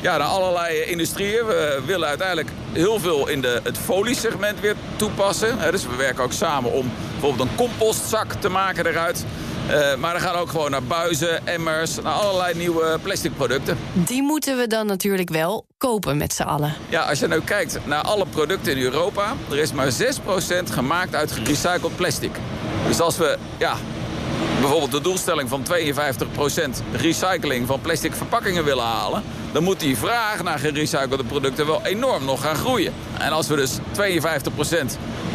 Ja, 0.00 0.16
naar 0.16 0.26
allerlei 0.26 0.82
industrieën. 0.82 1.46
We 1.46 1.82
willen 1.86 2.08
uiteindelijk 2.08 2.48
heel 2.72 2.98
veel 2.98 3.28
in 3.28 3.40
de, 3.40 3.60
het 3.62 3.78
foliesegment 3.78 4.60
weer 4.60 4.76
toepassen. 4.96 5.58
dus 5.70 5.86
we 5.86 5.96
werken 5.96 6.24
ook 6.24 6.32
samen 6.32 6.72
om 6.72 6.90
bijvoorbeeld 7.10 7.48
een 7.48 7.56
compostzak 7.56 8.32
te 8.32 8.48
maken 8.48 8.86
eruit. 8.86 9.24
Uh, 9.70 9.94
maar 9.94 10.12
dan 10.12 10.22
gaan 10.22 10.34
ook 10.34 10.50
gewoon 10.50 10.70
naar 10.70 10.82
buizen, 10.82 11.46
emmers, 11.46 11.96
naar 12.02 12.12
allerlei 12.12 12.54
nieuwe 12.54 12.98
plastic 13.02 13.36
producten. 13.36 13.78
Die 13.92 14.22
moeten 14.22 14.56
we 14.56 14.66
dan 14.66 14.86
natuurlijk 14.86 15.30
wel 15.30 15.66
kopen 15.78 16.16
met 16.16 16.32
z'n 16.32 16.42
allen. 16.42 16.74
Ja, 16.88 17.02
als 17.02 17.18
je 17.18 17.28
nu 17.28 17.40
kijkt 17.40 17.78
naar 17.84 18.02
alle 18.02 18.26
producten 18.26 18.76
in 18.76 18.82
Europa... 18.82 19.34
er 19.50 19.58
is 19.58 19.72
maar 19.72 19.92
6% 19.92 19.94
gemaakt 20.70 21.14
uit 21.14 21.32
gerecycled 21.32 21.96
plastic. 21.96 22.32
Dus 22.86 23.00
als 23.00 23.16
we 23.16 23.38
ja, 23.58 23.76
bijvoorbeeld 24.70 25.02
de 25.02 25.08
doelstelling 25.08 25.48
van 25.48 25.62
52% 26.82 26.82
recycling 26.92 27.66
van 27.66 27.80
plastic 27.80 28.14
verpakkingen 28.14 28.64
willen 28.64 28.84
halen... 28.84 29.22
dan 29.52 29.62
moet 29.62 29.80
die 29.80 29.96
vraag 29.96 30.42
naar 30.42 30.58
gerecyclede 30.58 31.24
producten 31.24 31.66
wel 31.66 31.84
enorm 31.84 32.24
nog 32.24 32.42
gaan 32.42 32.56
groeien. 32.56 32.92
En 33.18 33.32
als 33.32 33.48
we 33.48 33.56
dus 33.56 33.78
52% 33.78 33.78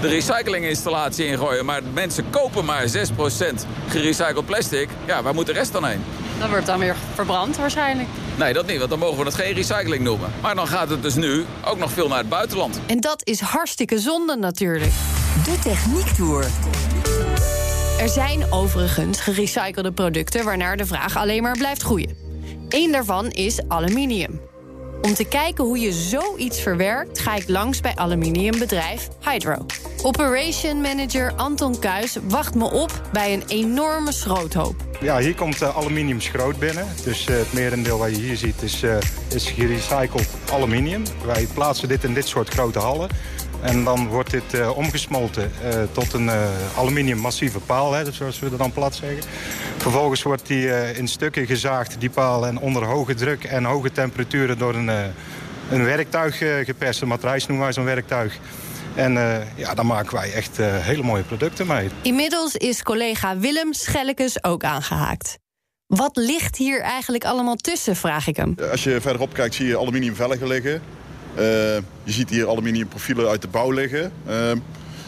de 0.02 0.08
recyclinginstallatie 0.08 1.26
ingooien... 1.26 1.66
maar 1.66 1.82
mensen 1.94 2.30
kopen 2.30 2.66
maar 2.66 2.86
6% 2.88 2.90
gerecycled 3.88 4.46
plastic... 4.46 4.90
ja, 5.06 5.24
waar 5.24 5.34
moet 5.34 5.46
de 5.46 5.54
rest 5.54 5.72
dan 5.72 5.86
heen? 5.86 6.04
Dat 6.40 6.50
wordt 6.50 6.66
dan 6.66 6.80
weer 6.80 6.96
verbrand 7.14 7.58
waarschijnlijk. 7.58 8.10
Nee, 8.36 8.54
dat 8.54 8.66
niet, 8.66 8.78
want 8.78 8.90
dan 8.90 9.00
mogen 9.00 9.18
we 9.18 9.24
het 9.24 9.36
geen 9.36 9.54
recycling 9.54 10.04
noemen. 10.04 10.32
Maar 10.42 10.56
dan 10.56 10.68
gaat 10.68 10.90
het 10.90 11.02
dus 11.02 11.16
nu 11.16 11.46
ook 11.66 11.78
nog 11.78 11.92
veel 11.92 12.08
naar 12.08 12.18
het 12.18 12.30
buitenland. 12.30 12.80
En 12.86 13.00
dat 13.00 13.22
is 13.24 13.40
hartstikke 13.40 14.00
zonde 14.00 14.36
natuurlijk. 14.36 14.92
De 15.44 15.60
Techniek 15.64 16.08
Tour. 16.08 16.46
Er 18.00 18.10
zijn 18.10 18.52
overigens 18.52 19.22
gerecyclede 19.22 19.92
producten 19.92 20.46
waarnaar 20.46 20.78
de 20.78 20.86
vraag 20.86 21.18
alleen 21.18 21.42
maar 21.44 21.58
blijft 21.58 21.82
groeien. 21.82 22.18
Eén 22.70 22.92
daarvan 22.92 23.30
is 23.32 23.68
aluminium. 23.68 24.42
Om 25.02 25.14
te 25.14 25.24
kijken 25.24 25.64
hoe 25.64 25.80
je 25.80 25.92
zoiets 25.92 26.62
verwerkt, 26.62 27.20
ga 27.20 27.36
ik 27.36 27.50
langs 27.50 27.82
bij 27.82 27.96
aluminiumbedrijf 27.96 29.08
Hydro. 29.24 29.66
Operation 30.04 30.82
Manager 30.82 31.34
Anton 31.36 31.80
Kuis 31.80 32.18
wacht 32.28 32.56
me 32.56 32.72
op 32.72 33.02
bij 33.12 33.34
een 33.34 33.44
enorme 33.48 34.12
schroothoop. 34.12 34.76
Ja, 35.02 35.18
hier 35.18 35.36
komt 35.36 35.62
uh, 35.62 35.78
aluminium 35.78 36.22
schroot 36.22 36.60
binnen. 36.60 36.88
Dus 37.04 37.28
uh, 37.28 37.38
het 37.38 37.54
merendeel 37.54 37.98
wat 37.98 38.10
je 38.10 38.22
hier 38.22 38.38
ziet 38.38 38.62
is, 38.62 38.84
uh, 38.84 38.98
is 39.34 39.50
gerecycled 39.50 40.28
aluminium. 40.52 41.04
Wij 41.26 41.48
plaatsen 41.54 41.88
dit 41.88 42.04
in 42.04 42.14
dit 42.14 42.28
soort 42.28 42.50
grote 42.50 42.80
hallen. 42.80 43.10
En 43.66 43.84
dan 43.84 44.08
wordt 44.08 44.32
dit 44.32 44.54
uh, 44.54 44.78
omgesmolten 44.78 45.52
uh, 45.64 45.84
tot 45.92 46.14
een 46.14 46.26
uh, 46.26 46.48
aluminium 46.78 47.18
massieve 47.18 47.60
paal, 47.60 47.94
hè, 47.94 48.12
zoals 48.12 48.40
we 48.40 48.50
dat 48.50 48.60
dan 48.60 48.72
plat 48.72 48.96
zeggen. 48.96 49.24
Vervolgens 49.78 50.24
wordt 50.24 50.48
die 50.48 50.94
in 50.94 51.08
stukken 51.08 51.46
gezaagd, 51.46 52.00
die 52.00 52.10
paal, 52.10 52.48
en 52.48 52.60
onder 52.60 52.84
hoge 52.84 53.14
druk 53.14 53.44
en 53.44 53.64
hoge 53.64 53.92
temperaturen 53.92 54.58
door 54.58 54.76
een, 54.76 54.88
een 55.70 55.84
werktuig 55.84 56.38
geperst. 56.66 57.02
Een 57.02 57.08
matrijs 57.08 57.48
noemen 57.48 57.66
wij 57.66 57.74
zo'n 57.74 57.84
werktuig. 57.86 58.38
En 58.96 59.14
ja, 59.56 59.74
daar 59.74 59.86
maken 59.86 60.16
wij 60.16 60.34
echt 60.34 60.58
hele 60.58 61.04
mooie 61.04 61.24
producten 61.24 61.68
mee. 61.68 61.90
Inmiddels 62.02 62.56
is 62.56 62.84
collega 62.84 63.38
Willem 63.38 63.74
Schellekes 63.74 64.44
ook 64.44 64.64
aangehaakt. 64.64 65.38
Wat 65.88 66.18
ligt 66.18 66.58
hier 66.58 66.82
eigenlijk 66.82 67.26
allemaal 67.26 67.56
tussen, 67.56 67.96
vraag 67.96 68.28
ik 68.28 68.36
hem. 68.36 68.56
Als 68.72 68.84
je 68.84 69.02
verderop 69.02 69.34
kijkt 69.34 69.56
zie 69.56 69.68
je 69.68 69.78
aluminiumvelgen 69.78 70.48
liggen. 70.48 70.82
Uh, 71.36 71.42
je 72.04 72.12
ziet 72.12 72.30
hier 72.30 72.48
aluminium 72.48 72.88
profielen 72.88 73.30
uit 73.30 73.42
de 73.42 73.48
bouw 73.48 73.72
liggen. 73.72 74.12
Uh, 74.28 74.52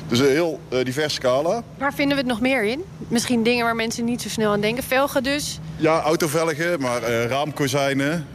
dus 0.08 0.20
een 0.20 0.26
heel 0.26 0.60
uh, 0.70 0.84
divers 0.84 1.14
scala. 1.14 1.64
Waar 1.78 1.94
vinden 1.94 2.16
we 2.16 2.22
het 2.22 2.32
nog 2.32 2.42
meer 2.42 2.64
in? 2.64 2.84
Misschien 3.08 3.44
dingen 3.44 3.66
waar 3.66 3.76
mensen 3.76 4.06
niet 4.06 4.22
zo 4.22 4.30
snel 4.30 4.52
aan 4.52 4.62
denken. 4.62 4.84
Velgen 4.84 5.24
dus? 5.24 5.60
Ja, 5.76 6.02
autovelgen, 6.02 6.80
maar 6.82 7.02
raamkozijnen. 7.02 8.28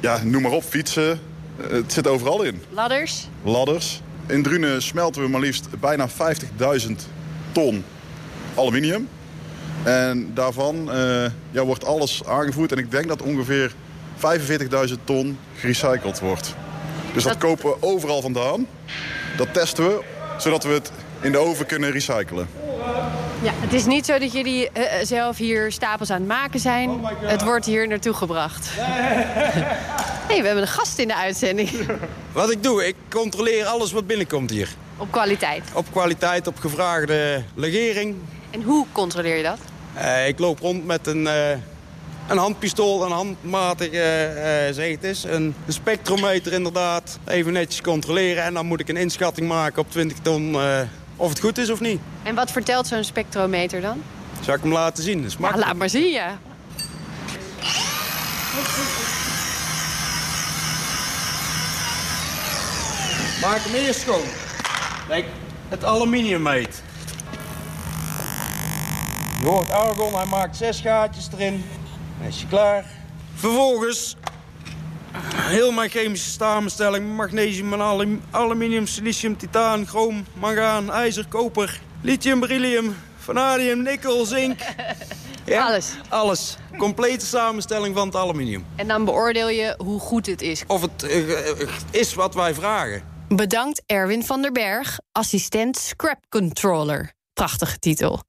ja, 0.00 0.20
noem 0.24 0.42
maar 0.42 0.52
op, 0.52 0.62
fietsen. 0.62 1.20
het 1.60 1.92
zit 1.92 2.06
overal 2.06 2.42
in. 2.42 2.62
Ladders? 2.70 3.28
Ladders. 3.42 4.00
In 4.26 4.42
Drunen 4.42 4.82
smelten 4.82 5.22
we 5.22 5.28
maar 5.28 5.40
liefst 5.40 5.80
bijna 5.80 6.08
50.000 6.08 6.14
ton 7.52 7.84
aluminium. 8.54 9.08
En 9.82 10.30
daarvan 10.34 10.90
ja, 11.50 11.64
wordt 11.64 11.84
alles 11.84 12.24
aangevoerd. 12.24 12.72
En 12.72 12.78
ik 12.78 12.90
denk 12.90 13.08
dat 13.08 13.22
ongeveer 13.22 13.74
45.000 14.88 14.94
ton 15.04 15.38
gerecycled 15.54 16.20
wordt. 16.20 16.54
Dus 17.12 17.22
dat... 17.22 17.32
dat 17.32 17.42
kopen 17.42 17.70
we 17.70 17.76
overal 17.80 18.20
vandaan. 18.20 18.66
Dat 19.36 19.54
testen 19.54 19.84
we, 19.84 20.02
zodat 20.38 20.64
we 20.64 20.72
het 20.72 20.90
in 21.20 21.32
de 21.32 21.38
oven 21.38 21.66
kunnen 21.66 21.90
recyclen. 21.90 22.48
Ja, 23.42 23.52
het 23.54 23.72
is 23.72 23.86
niet 23.86 24.06
zo 24.06 24.18
dat 24.18 24.32
jullie 24.32 24.68
uh, 24.76 24.84
zelf 25.02 25.36
hier 25.36 25.72
stapels 25.72 26.10
aan 26.10 26.18
het 26.18 26.28
maken 26.28 26.60
zijn. 26.60 26.90
Oh 26.90 27.08
het 27.20 27.42
wordt 27.42 27.66
hier 27.66 27.88
naartoe 27.88 28.12
gebracht. 28.12 28.68
hey, 30.28 30.40
we 30.40 30.46
hebben 30.46 30.62
een 30.62 30.68
gast 30.68 30.98
in 30.98 31.08
de 31.08 31.16
uitzending. 31.16 31.70
Wat 32.32 32.50
ik 32.50 32.62
doe, 32.62 32.86
ik 32.86 32.94
controleer 33.08 33.64
alles 33.64 33.92
wat 33.92 34.06
binnenkomt 34.06 34.50
hier. 34.50 34.68
Op 34.96 35.12
kwaliteit? 35.12 35.62
Op 35.74 35.86
kwaliteit, 35.90 36.46
op 36.46 36.58
gevraagde 36.58 37.42
legering. 37.54 38.16
En 38.50 38.62
hoe 38.62 38.86
controleer 38.92 39.36
je 39.36 39.42
dat? 39.42 39.58
Uh, 39.96 40.28
ik 40.28 40.38
loop 40.38 40.58
rond 40.58 40.86
met 40.86 41.06
een... 41.06 41.22
Uh, 41.22 41.32
een 42.28 42.38
handpistool, 42.38 43.04
een 43.04 43.10
handmatige 43.10 44.32
uh, 44.68 44.74
zeg 44.74 44.98
is. 44.98 45.24
Een, 45.24 45.54
een 45.66 45.72
spectrometer 45.72 46.52
inderdaad. 46.52 47.18
Even 47.26 47.52
netjes 47.52 47.80
controleren 47.80 48.42
en 48.42 48.54
dan 48.54 48.66
moet 48.66 48.80
ik 48.80 48.88
een 48.88 48.96
inschatting 48.96 49.48
maken 49.48 49.82
op 49.82 49.90
20 49.90 50.18
ton 50.18 50.52
uh, 50.52 50.80
of 51.16 51.28
het 51.28 51.40
goed 51.40 51.58
is 51.58 51.70
of 51.70 51.80
niet. 51.80 52.00
En 52.22 52.34
wat 52.34 52.50
vertelt 52.50 52.86
zo'n 52.86 53.04
spectrometer 53.04 53.80
dan? 53.80 54.02
Zal 54.40 54.54
ik 54.54 54.60
hem 54.62 54.72
laten 54.72 55.04
zien? 55.04 55.22
Dat 55.22 55.30
is 55.30 55.36
ja, 55.40 55.58
laat 55.58 55.76
maar 55.76 55.90
zien, 55.90 56.12
ja. 56.12 56.38
Maak 63.40 63.60
hem 63.60 63.74
eerst 63.74 64.00
schoon. 64.00 64.22
Kijk, 65.08 65.24
het 65.68 65.84
aluminium 65.84 66.42
meet. 66.42 66.82
Je 69.40 69.46
hoort 69.46 69.70
argon, 69.70 70.14
hij 70.14 70.26
maakt 70.26 70.56
zes 70.56 70.80
gaatjes 70.80 71.28
erin. 71.32 71.64
Is 72.26 72.40
je 72.40 72.46
klaar? 72.46 72.84
Vervolgens 73.34 74.16
heel 75.34 75.72
mijn 75.72 75.90
chemische 75.90 76.30
samenstelling. 76.30 77.16
Magnesium, 77.16 78.20
aluminium, 78.30 78.86
silicium, 78.86 79.36
titaan, 79.36 79.86
chroom, 79.86 80.26
mangaan, 80.32 80.92
ijzer, 80.92 81.26
koper, 81.28 81.80
lithium, 82.00 82.40
beryllium, 82.40 82.96
vanadium, 83.18 83.82
nikkel, 83.82 84.24
zink. 84.24 84.60
Ja, 85.44 85.66
alles? 85.66 85.92
Alles. 86.08 86.56
Complete 86.76 87.26
samenstelling 87.26 87.94
van 87.96 88.06
het 88.06 88.16
aluminium. 88.16 88.66
En 88.76 88.88
dan 88.88 89.04
beoordeel 89.04 89.48
je 89.48 89.74
hoe 89.78 90.00
goed 90.00 90.26
het 90.26 90.42
is? 90.42 90.64
Of 90.66 90.80
het 90.80 91.02
uh, 91.02 91.68
is 91.90 92.14
wat 92.14 92.34
wij 92.34 92.54
vragen. 92.54 93.02
Bedankt 93.28 93.82
Erwin 93.86 94.24
van 94.24 94.42
der 94.42 94.52
Berg, 94.52 94.98
assistent 95.12 95.76
Scrap 95.76 96.18
Controller. 96.28 97.12
Prachtige 97.32 97.78
titel. 97.78 98.20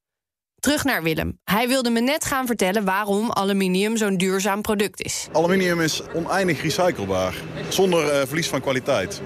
Terug 0.59 0.83
naar 0.83 1.03
Willem. 1.03 1.39
Hij 1.43 1.67
wilde 1.67 1.89
me 1.89 1.99
net 1.99 2.25
gaan 2.25 2.45
vertellen 2.45 2.85
waarom 2.85 3.31
aluminium 3.31 3.97
zo'n 3.97 4.17
duurzaam 4.17 4.61
product 4.61 5.03
is. 5.03 5.27
Aluminium 5.31 5.81
is 5.81 6.01
oneindig 6.13 6.61
recyclebaar, 6.61 7.33
zonder 7.69 8.05
uh, 8.05 8.27
verlies 8.27 8.47
van 8.47 8.61
kwaliteit. 8.61 9.21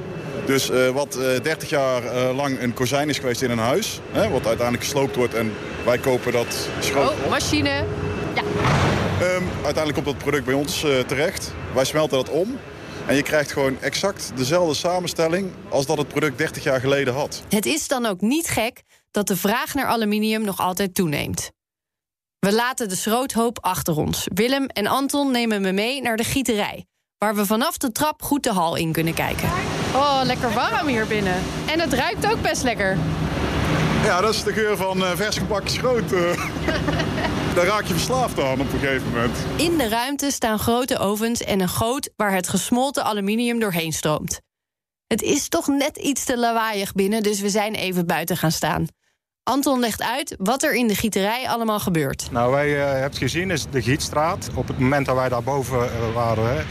Dus 0.46 0.70
uh, 0.70 0.90
wat 0.90 1.18
uh, 1.18 1.40
30 1.42 1.70
jaar 1.70 2.34
lang 2.34 2.62
een 2.62 2.74
kozijn 2.74 3.10
is 3.10 3.20
geweest 3.20 3.42
in 3.42 3.52
een 3.52 3.58
huis... 3.58 4.00
Hè, 4.12 4.30
wat 4.30 4.46
uiteindelijk 4.46 4.84
gesloopt 4.84 5.16
wordt 5.16 5.34
en 5.34 5.54
wij 5.86 5.98
kopen 5.98 6.32
dat 6.32 6.70
schroot 6.80 7.10
Oh, 7.10 7.30
machine. 7.30 7.86
Ja. 8.36 8.44
Um, 9.22 9.44
uiteindelijk 9.54 9.94
komt 9.94 10.06
dat 10.06 10.18
product 10.18 10.46
bij 10.46 10.54
ons 10.54 10.80
terecht. 11.08 11.54
Wij 11.74 11.86
smelten 11.86 12.18
dat 12.18 12.30
om. 12.30 12.58
En 13.06 13.16
je 13.16 13.22
krijgt 13.22 13.52
gewoon 13.52 13.78
exact 13.82 14.32
dezelfde 14.36 14.74
samenstelling 14.74 15.52
als 15.70 15.86
dat 15.86 15.98
het 15.98 16.08
product 16.08 16.38
30 16.38 16.64
jaar 16.64 16.80
geleden 16.80 17.14
had. 17.14 17.44
Het 17.50 17.66
is 17.66 17.88
dan 17.88 18.06
ook 18.06 18.22
niet 18.22 18.48
gek 18.48 18.84
dat 19.14 19.28
de 19.28 19.38
vraag 19.38 19.74
naar 19.74 19.86
aluminium 19.86 20.42
nog 20.42 20.60
altijd 20.60 20.96
toeneemt. 20.96 21.52
We 22.40 22.54
laten 22.54 22.90
de 22.90 22.96
schroothoop 22.96 23.58
achter 23.62 23.98
ons. 23.98 24.28
Willem 24.34 24.66
en 24.66 24.88
Anton 24.88 25.32
nemen 25.32 25.62
me 25.62 25.72
mee 25.72 26.02
naar 26.02 26.18
de 26.18 26.24
gieterij... 26.24 26.86
waar 27.18 27.36
we 27.36 27.46
vanaf 27.46 27.78
de 27.78 27.92
trap 27.92 28.22
goed 28.22 28.44
de 28.44 28.52
hal 28.52 28.76
in 28.76 28.92
kunnen 28.92 29.14
kijken. 29.14 29.50
Oh, 29.96 30.22
lekker 30.24 30.54
warm 30.54 30.88
hier 30.88 31.08
binnen. 31.08 31.36
En 31.68 31.80
het 31.80 31.94
ruikt 31.94 32.32
ook 32.32 32.42
best 32.42 32.64
lekker. 32.64 32.98
Ja, 34.04 34.22
dat 34.22 34.34
is 34.34 34.44
de 34.44 34.54
geur 34.54 34.78
van 34.78 34.98
uh, 34.98 35.16
vers 35.16 35.38
gebakken 35.38 35.72
schroot. 35.72 36.12
Uh. 36.12 36.50
Daar 37.56 37.66
raak 37.66 37.86
je 37.86 37.94
verslaafd 37.94 38.40
aan 38.40 38.62
op 38.62 38.74
een 38.74 38.80
gegeven 38.80 39.12
moment. 39.12 39.38
In 39.56 39.78
de 39.78 39.88
ruimte 39.88 40.32
staan 40.32 40.60
grote 40.60 40.98
ovens 40.98 41.42
en 41.42 41.60
een 41.60 41.70
goot... 41.70 42.10
waar 42.16 42.34
het 42.34 42.50
gesmolten 42.50 43.04
aluminium 43.04 43.60
doorheen 43.60 43.94
stroomt. 43.94 44.42
Het 45.08 45.22
is 45.22 45.48
toch 45.48 45.68
net 45.68 45.98
iets 45.98 46.24
te 46.24 46.38
lawaaiig 46.38 46.94
binnen, 46.94 47.24
dus 47.24 47.40
we 47.40 47.50
zijn 47.50 47.76
even 47.76 48.06
buiten 48.06 48.38
gaan 48.38 48.52
staan. 48.52 48.88
Anton 49.44 49.80
legt 49.80 50.02
uit 50.02 50.36
wat 50.40 50.64
er 50.64 50.74
in 50.74 50.88
de 50.88 50.96
gieterij 50.96 51.48
allemaal 51.48 51.80
gebeurt. 51.80 52.28
Nou, 52.32 52.52
wij 52.52 52.70
uh, 52.70 52.92
hebben 52.92 53.20
gezien 53.20 53.52
is 53.52 53.66
de 53.72 53.82
gietstraat. 53.82 54.50
Op 54.56 54.68
het 54.68 54.80
moment 54.80 55.06
dat 55.06 55.16
wij 55.16 55.30
daarboven 55.30 55.78
uh, 55.78 56.14
waren, 56.14 56.44
hè, 56.48 56.62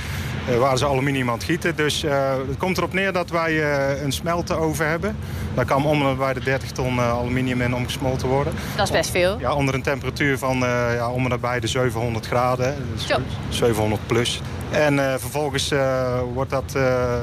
uh, 0.53 0.59
waren 0.59 0.79
ze 0.79 0.87
aluminium 0.87 1.29
aan 1.29 1.35
het 1.35 1.45
gieten. 1.45 1.77
Dus 1.77 2.03
het 2.49 2.57
komt 2.59 2.79
erop 2.79 2.93
neer 2.93 3.13
dat 3.13 3.31
wij 3.31 3.63
een 4.03 4.13
smeltenoven 4.13 4.89
hebben. 4.89 5.17
Daar 5.55 5.65
kan 5.65 5.85
om 5.85 6.07
en 6.07 6.17
bij 6.17 6.33
de 6.33 6.41
30 6.41 6.71
ton 6.71 7.01
aluminium 7.01 7.61
in 7.61 7.75
omgesmolten 7.75 8.29
worden. 8.29 8.55
Dat 8.77 8.87
is 8.87 8.93
best 8.93 9.11
veel. 9.11 9.39
Ja, 9.39 9.55
onder 9.55 9.75
een 9.75 9.83
temperatuur 9.83 10.39
van 10.39 10.59
ja, 10.59 11.11
om 11.11 11.33
en 11.33 11.41
bij 11.41 11.61
de 11.61 11.67
700 11.67 12.27
graden. 12.27 12.77
Dus 12.93 13.07
700 13.49 14.07
plus. 14.07 14.41
En 14.73 14.95
uh, 14.95 15.15
vervolgens 15.19 15.73
uh, 15.73 16.21
wordt 16.35 16.51
dat 16.51 16.73
uh, 16.77 17.15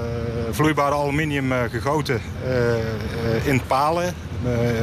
vloeibare 0.52 0.96
aluminium 0.96 1.52
gegoten 1.70 2.22
in 3.44 3.62
palen. 3.68 4.14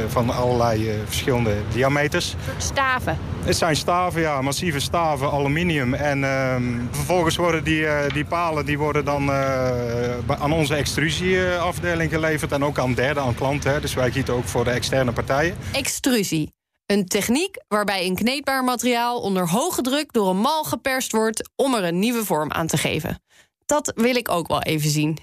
van 0.07 0.29
allerlei 0.29 0.91
verschillende 1.05 1.55
diameters. 1.71 2.35
Staven. 2.57 3.17
Het 3.43 3.57
zijn 3.57 3.75
staven, 3.75 4.21
ja, 4.21 4.41
massieve 4.41 4.79
staven, 4.79 5.31
aluminium. 5.31 5.93
En 5.93 6.23
ehm, 6.23 6.63
vervolgens 6.91 7.35
worden 7.35 7.63
die, 7.63 7.85
die 8.13 8.25
palen 8.25 8.65
die 8.65 8.77
worden 8.77 9.05
dan 9.05 9.31
aan 10.27 10.51
onze 10.53 10.75
extrusieafdeling 10.75 12.11
geleverd. 12.11 12.51
En 12.51 12.63
ook 12.63 12.79
aan 12.79 12.93
derden, 12.93 13.23
aan 13.23 13.35
klanten. 13.35 13.71
Hè. 13.71 13.79
Dus 13.79 13.93
wij 13.93 14.11
gieten 14.11 14.33
ook 14.33 14.45
voor 14.47 14.63
de 14.63 14.71
externe 14.71 15.11
partijen. 15.11 15.55
Extrusie. 15.71 16.56
Een 16.87 17.05
techniek 17.05 17.63
waarbij 17.67 18.05
een 18.05 18.15
kneedbaar 18.15 18.63
materiaal 18.63 19.21
onder 19.21 19.49
hoge 19.49 19.81
druk 19.81 20.13
door 20.13 20.29
een 20.29 20.39
mal 20.39 20.63
geperst 20.63 21.11
wordt 21.11 21.49
om 21.55 21.73
er 21.73 21.83
een 21.83 21.99
nieuwe 21.99 22.25
vorm 22.25 22.51
aan 22.51 22.67
te 22.67 22.77
geven. 22.77 23.21
Dat 23.65 23.91
wil 23.95 24.15
ik 24.15 24.29
ook 24.29 24.47
wel 24.47 24.61
even 24.61 24.89
zien. 24.89 25.17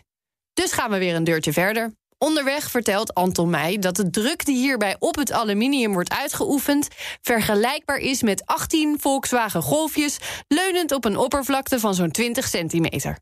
Dus 0.53 0.73
gaan 0.73 0.91
we 0.91 0.99
weer 0.99 1.15
een 1.15 1.25
deurtje 1.25 1.53
verder. 1.53 1.93
Onderweg 2.19 2.71
vertelt 2.71 3.15
Anton 3.15 3.51
mij 3.51 3.79
dat 3.79 3.97
de 3.97 4.11
druk 4.11 4.45
die 4.45 4.57
hierbij 4.57 4.97
op 4.99 5.17
het 5.17 5.33
aluminium 5.33 5.93
wordt 5.93 6.13
uitgeoefend 6.13 6.89
vergelijkbaar 7.21 7.99
is 7.99 8.23
met 8.23 8.47
18 8.47 9.01
Volkswagen 9.01 9.63
Golfjes 9.63 10.19
leunend 10.49 10.93
op 10.93 11.05
een 11.05 11.17
oppervlakte 11.17 11.81
van 11.81 11.95
zo'n 11.95 12.11
20 12.11 12.49
centimeter. 12.49 13.19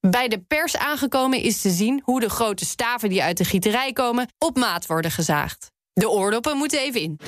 Bij 0.00 0.28
de 0.28 0.40
pers 0.40 0.76
aangekomen 0.76 1.40
is 1.40 1.60
te 1.60 1.70
zien 1.70 2.00
hoe 2.04 2.20
de 2.20 2.30
grote 2.30 2.64
staven 2.64 3.08
die 3.08 3.22
uit 3.22 3.36
de 3.36 3.44
gieterij 3.44 3.92
komen 3.92 4.28
op 4.38 4.56
maat 4.56 4.86
worden 4.86 5.10
gezaagd. 5.10 5.71
De 5.94 6.08
oordoppen 6.08 6.56
moeten 6.56 6.78
even 6.80 7.00
in. 7.00 7.18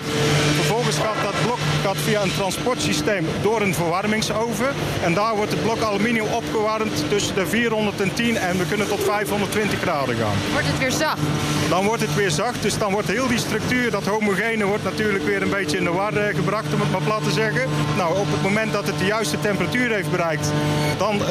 Vervolgens 0.55 0.97
gaat 0.97 1.23
dat 1.23 1.43
blok 1.45 1.59
gaat 1.83 1.97
via 1.97 2.23
een 2.23 2.35
transportsysteem 2.35 3.27
door 3.43 3.61
een 3.61 3.75
verwarmingsoven. 3.75 4.69
En 5.03 5.15
daar 5.15 5.37
wordt 5.37 5.51
het 5.51 5.63
blok 5.63 5.81
aluminium 5.83 6.27
opgewarmd 6.33 7.09
tussen 7.09 7.35
de 7.35 7.47
410 7.47 8.37
en 8.37 8.59
we 8.59 8.67
kunnen 8.67 8.89
tot 8.89 9.03
520 9.03 9.81
graden 9.81 10.17
gaan. 10.17 10.37
Wordt 10.53 10.67
het 10.67 10.79
weer 10.79 10.93
zacht? 10.93 11.21
Dan 11.69 11.85
wordt 11.85 12.03
het 12.03 12.15
weer 12.15 12.31
zacht, 12.31 12.63
dus 12.63 12.79
dan 12.79 12.93
wordt 12.93 13.09
heel 13.09 13.29
die 13.29 13.39
structuur, 13.39 13.91
dat 13.91 14.07
homogene, 14.07 14.65
wordt 14.65 14.85
natuurlijk 14.85 15.25
weer 15.25 15.43
een 15.43 15.51
beetje 15.51 15.77
in 15.77 15.85
de 15.85 15.93
war 15.93 16.17
eh, 16.17 16.35
gebracht, 16.35 16.75
om 16.75 16.81
het 16.81 16.91
maar 16.91 17.03
plat 17.03 17.25
te 17.25 17.31
zeggen. 17.31 17.69
Nou, 17.97 18.19
op 18.19 18.31
het 18.31 18.43
moment 18.43 18.73
dat 18.73 18.87
het 18.87 18.99
de 18.99 19.07
juiste 19.07 19.41
temperatuur 19.41 19.91
heeft 19.91 20.11
bereikt, 20.11 20.49
dan 20.99 21.17
uh, 21.17 21.29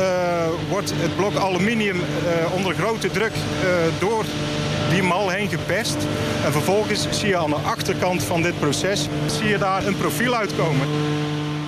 wordt 0.70 0.94
het 0.96 1.16
blok 1.16 1.36
aluminium 1.36 1.98
uh, 1.98 2.54
onder 2.54 2.74
grote 2.74 3.12
druk 3.12 3.34
uh, 3.34 4.00
door 4.00 4.26
die 4.94 5.04
mal 5.04 5.30
heen 5.30 5.50
gepest. 5.50 5.96
En 6.46 6.52
vervolgens 6.52 7.20
zie 7.20 7.28
je 7.28 7.38
aan 7.38 7.50
de 7.50 7.56
achterkant 7.56 8.24
van 8.24 8.42
dit 8.42 8.60
proces 8.60 9.08
zie 9.28 9.48
je 9.48 9.58
daar 9.58 9.86
een 9.86 9.98
profiel 9.98 10.36
uitkomen. 10.36 10.88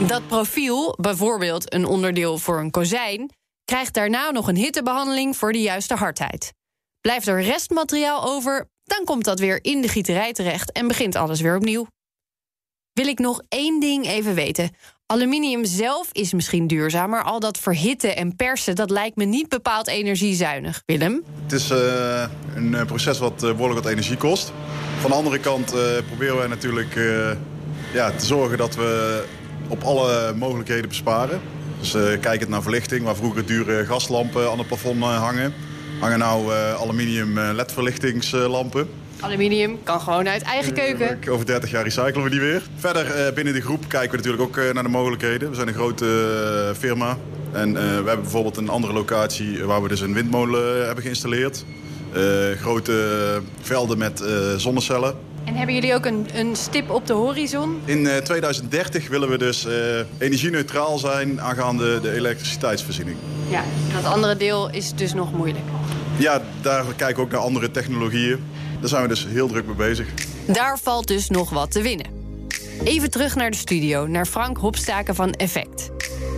Dat 0.08 0.28
profiel, 0.28 0.96
bijvoorbeeld 1.02 1.74
een 1.74 1.86
onderdeel 1.86 2.38
voor 2.38 2.60
een 2.60 2.72
kozijn, 2.72 3.32
krijgt 3.64 3.94
daarna 3.94 4.32
nog 4.32 4.48
een 4.48 4.56
hittebehandeling 4.56 5.38
voor 5.38 5.52
de 5.52 5.62
juiste 5.62 5.96
hardheid. 5.96 6.54
Blijft 7.02 7.28
er 7.28 7.42
restmateriaal 7.42 8.24
over, 8.24 8.68
dan 8.84 9.06
komt 9.06 9.26
dat 9.26 9.40
weer 9.40 9.64
in 9.64 9.82
de 9.82 9.88
gieterij 9.88 10.34
terecht 10.34 10.72
en 10.72 10.88
begint 10.88 11.16
alles 11.16 11.42
weer 11.42 11.56
opnieuw. 11.56 11.88
Wil 12.96 13.08
ik 13.08 13.20
nog 13.20 13.42
één 13.50 13.80
ding 13.80 14.08
even 14.08 14.34
weten. 14.34 14.70
Aluminium 15.06 15.66
zelf 15.66 16.10
is 16.12 16.34
misschien 16.34 16.68
duurzaam, 16.68 17.10
maar 17.10 17.24
al 17.24 17.40
dat 17.40 17.58
verhitten 17.58 18.16
en 18.16 18.36
persen... 18.36 18.76
dat 18.76 18.90
lijkt 18.90 19.16
me 19.16 19.26
niet 19.26 19.50
bepaald 19.50 19.88
energiezuinig. 19.88 20.82
Willem? 20.86 21.24
Het 21.44 21.52
is 21.52 21.72
uh, 21.72 21.78
een 22.56 22.76
eh, 22.76 22.86
proces 22.86 23.20
wat 23.20 23.44
uh, 23.44 23.52
behoorlijk 23.52 23.84
wat 23.84 23.92
energie 23.92 24.18
kost. 24.18 24.52
Van 25.00 25.10
de 25.10 25.16
andere 25.16 25.40
kant 25.40 25.74
proberen 26.08 26.38
wij 26.38 26.48
natuurlijk 26.48 26.94
ja, 27.94 28.12
te 28.12 28.26
zorgen 28.26 28.58
dat 28.58 28.76
we 28.76 29.24
op 29.68 29.84
alle 29.84 30.34
mogelijkheden 30.34 30.90
besparen. 30.90 31.42
Dus 31.80 31.92
kijkend 32.20 32.50
naar 32.50 32.62
verlichting, 32.62 33.04
waar 33.04 33.16
vroeger 33.16 33.46
dure 33.46 33.86
gaslampen 33.86 34.52
aan 34.52 34.58
het 34.58 34.68
plafond 34.68 35.04
hangen... 35.04 35.54
hangen 36.00 36.20
nou 36.20 36.52
aluminium 36.54 37.40
LED-verlichtingslampen... 37.40 38.90
Aluminium 39.20 39.84
kan 39.84 40.02
gewoon 40.02 40.28
uit 40.28 40.42
eigen 40.42 40.74
keuken. 40.74 41.20
Over 41.30 41.46
30 41.46 41.72
jaar 41.72 41.84
recyclen 41.84 42.24
we 42.24 42.30
die 42.30 42.40
weer. 42.40 42.62
Verder 42.76 43.28
uh, 43.28 43.34
binnen 43.34 43.54
de 43.54 43.62
groep 43.62 43.88
kijken 43.88 44.12
we 44.12 44.16
natuurlijk 44.18 44.44
ook 44.44 44.58
uh, 44.58 44.74
naar 44.74 44.84
de 44.84 44.90
mogelijkheden. 44.90 45.50
We 45.50 45.56
zijn 45.56 45.68
een 45.68 45.74
grote 45.74 46.74
firma. 46.78 47.18
En 47.52 47.74
we 47.74 47.80
hebben 47.80 48.22
bijvoorbeeld 48.22 48.58
een 48.58 48.70
andere 48.70 48.94
locatie 48.94 49.64
waar 49.64 49.82
we 49.82 49.88
dus 49.88 50.02
een 50.02 50.14
windmolen 50.14 50.86
hebben 50.86 51.04
geïnstalleerd. 51.04 51.66
grote 52.60 53.42
velden 53.62 53.98
met 53.98 54.24
zonnecellen. 54.58 55.16
En 55.44 55.56
hebben 55.56 55.76
jullie 55.76 55.94
ook 55.94 56.06
een, 56.06 56.28
een 56.34 56.56
stip 56.56 56.90
op 56.90 57.08
de 57.08 57.14
horizon? 57.14 57.82
In 57.86 58.10
2030 58.24 59.08
willen 59.08 59.30
we 59.30 59.38
dus 59.38 59.68
energie-neutraal 60.18 60.98
zijn 60.98 61.42
aangaande 61.42 62.02
de 62.02 62.12
elektriciteitsvoorziening. 62.12 63.18
Ja, 63.50 63.64
dat 63.94 64.06
andere 64.14 64.38
deel 64.38 64.70
is 64.70 64.94
dus 64.94 65.14
nog 65.14 65.34
moeilijk. 65.34 65.66
Ja, 66.18 66.42
daar 66.62 66.84
kijken 66.96 67.16
we 67.16 67.22
ook 67.22 67.32
naar 67.32 67.42
andere 67.42 67.72
technologieën. 67.72 68.40
Daar 68.80 68.90
zijn 68.90 69.02
we 69.02 69.08
dus 69.08 69.26
heel 69.26 69.48
druk 69.48 69.66
mee 69.66 69.76
bezig. 69.76 70.08
Daar 70.46 70.80
valt 70.80 71.08
dus 71.08 71.30
nog 71.30 71.50
wat 71.50 71.72
te 71.72 71.82
winnen. 71.82 72.06
Even 72.84 73.12
terug 73.12 73.36
naar 73.36 73.52
de 73.52 73.58
studio, 73.58 74.08
naar 74.08 74.26
Frank 74.26 74.58
Hopstaken 74.58 75.16
van 75.16 75.32
Effect. 75.32 75.90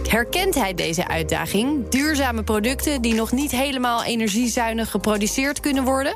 Herkent 0.08 0.56
hij 0.56 0.73
deze 0.73 1.08
uitdaging? 1.08 1.89
Duurzame 1.89 2.43
producten 2.43 3.02
die 3.02 3.13
nog 3.13 3.32
niet 3.32 3.52
helemaal 3.52 4.04
energiezuinig 4.04 4.91
geproduceerd 4.91 5.60
kunnen 5.60 5.84
worden? 5.84 6.15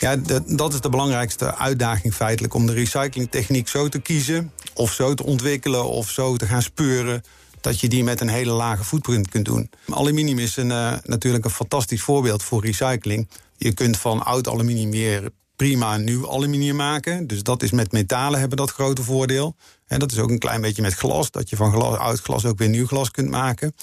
Ja, 0.00 0.16
dat 0.46 0.72
is 0.72 0.80
de 0.80 0.88
belangrijkste 0.88 1.56
uitdaging 1.56 2.14
feitelijk. 2.14 2.54
Om 2.54 2.66
de 2.66 2.72
recyclingtechniek 2.72 3.68
zo 3.68 3.88
te 3.88 4.00
kiezen, 4.00 4.52
of 4.74 4.92
zo 4.92 5.14
te 5.14 5.24
ontwikkelen, 5.24 5.84
of 5.84 6.10
zo 6.10 6.36
te 6.36 6.46
gaan 6.46 6.62
speuren 6.62 7.22
dat 7.60 7.80
je 7.80 7.88
die 7.88 8.04
met 8.04 8.20
een 8.20 8.28
hele 8.28 8.52
lage 8.52 8.84
footprint 8.84 9.28
kunt 9.28 9.44
doen. 9.44 9.70
Aluminium 9.88 10.38
is 10.38 10.56
een, 10.56 10.70
uh, 10.70 10.92
natuurlijk 11.04 11.44
een 11.44 11.50
fantastisch 11.50 12.02
voorbeeld 12.02 12.42
voor 12.42 12.64
recycling. 12.64 13.28
Je 13.56 13.72
kunt 13.72 13.96
van 13.96 14.24
oud 14.24 14.48
aluminium 14.48 14.90
weer 14.90 15.30
prima 15.62 15.96
nieuw 15.96 16.30
aluminium 16.30 16.76
maken. 16.76 17.26
Dus 17.26 17.42
dat 17.42 17.62
is 17.62 17.70
met 17.70 17.92
metalen 17.92 18.40
hebben 18.40 18.58
dat 18.58 18.70
grote 18.70 19.02
voordeel. 19.02 19.56
En 19.86 19.98
dat 19.98 20.12
is 20.12 20.18
ook 20.18 20.30
een 20.30 20.38
klein 20.38 20.60
beetje 20.60 20.82
met 20.82 20.94
glas. 20.94 21.30
Dat 21.30 21.50
je 21.50 21.56
van 21.56 21.72
glas, 21.72 21.98
oud 21.98 22.20
glas 22.20 22.44
ook 22.44 22.58
weer 22.58 22.68
nieuw 22.68 22.86
glas 22.86 23.10
kunt 23.10 23.28
maken. 23.28 23.74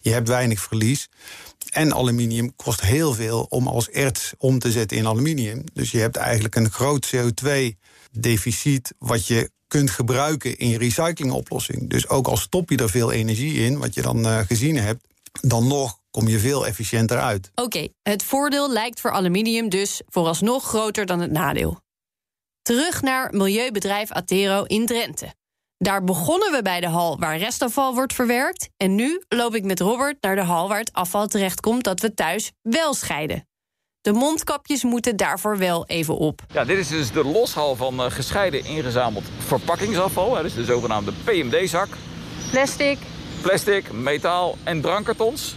Je 0.00 0.10
hebt 0.10 0.28
weinig 0.28 0.60
verlies. 0.60 1.08
En 1.70 1.94
aluminium 1.94 2.56
kost 2.56 2.80
heel 2.80 3.14
veel 3.14 3.46
om 3.48 3.66
als 3.66 3.88
erts 3.88 4.32
om 4.38 4.58
te 4.58 4.70
zetten 4.70 4.96
in 4.96 5.06
aluminium. 5.06 5.64
Dus 5.72 5.90
je 5.90 5.98
hebt 5.98 6.16
eigenlijk 6.16 6.54
een 6.54 6.70
groot 6.70 7.12
CO2-deficiet... 7.16 8.94
wat 8.98 9.26
je 9.26 9.50
kunt 9.66 9.90
gebruiken 9.90 10.58
in 10.58 10.68
je 10.68 10.78
recyclingoplossing. 10.78 11.90
Dus 11.90 12.08
ook 12.08 12.26
al 12.26 12.36
stop 12.36 12.70
je 12.70 12.76
er 12.76 12.90
veel 12.90 13.12
energie 13.12 13.54
in, 13.54 13.78
wat 13.78 13.94
je 13.94 14.02
dan 14.02 14.26
uh, 14.26 14.38
gezien 14.38 14.76
hebt... 14.76 15.04
dan 15.40 15.66
nog 15.66 15.99
kom 16.10 16.28
je 16.28 16.38
veel 16.38 16.66
efficiënter 16.66 17.18
uit. 17.18 17.50
Oké, 17.54 17.88
het 18.02 18.22
voordeel 18.22 18.70
lijkt 18.70 19.00
voor 19.00 19.10
aluminium 19.10 19.68
dus 19.68 20.02
vooralsnog 20.06 20.64
groter 20.64 21.06
dan 21.06 21.20
het 21.20 21.30
nadeel. 21.30 21.80
Terug 22.62 23.02
naar 23.02 23.34
milieubedrijf 23.34 24.12
Atero 24.12 24.62
in 24.62 24.86
Drenthe. 24.86 25.34
Daar 25.76 26.04
begonnen 26.04 26.52
we 26.52 26.62
bij 26.62 26.80
de 26.80 26.88
hal 26.88 27.18
waar 27.18 27.38
restafval 27.38 27.94
wordt 27.94 28.12
verwerkt. 28.12 28.68
En 28.76 28.94
nu 28.94 29.22
loop 29.28 29.54
ik 29.54 29.64
met 29.64 29.80
Robert 29.80 30.16
naar 30.20 30.34
de 30.34 30.42
hal 30.42 30.68
waar 30.68 30.78
het 30.78 30.92
afval 30.92 31.26
terechtkomt 31.26 31.84
dat 31.84 32.00
we 32.00 32.14
thuis 32.14 32.52
wel 32.62 32.94
scheiden. 32.94 33.48
De 34.00 34.12
mondkapjes 34.12 34.84
moeten 34.84 35.16
daarvoor 35.16 35.58
wel 35.58 35.86
even 35.86 36.16
op. 36.16 36.42
Ja, 36.52 36.64
dit 36.64 36.78
is 36.78 36.88
dus 36.88 37.12
de 37.12 37.24
loshal 37.24 37.76
van 37.76 38.00
uh, 38.00 38.10
gescheiden 38.10 38.64
ingezameld 38.64 39.24
verpakkingsafval. 39.38 40.34
Dat 40.34 40.44
is 40.44 40.54
de 40.54 40.64
zogenaamde 40.64 41.12
PMD-zak. 41.24 41.88
Plastic. 42.50 42.98
Plastic, 43.42 43.92
metaal 43.92 44.56
en 44.62 44.80
drankkartons. 44.80 45.56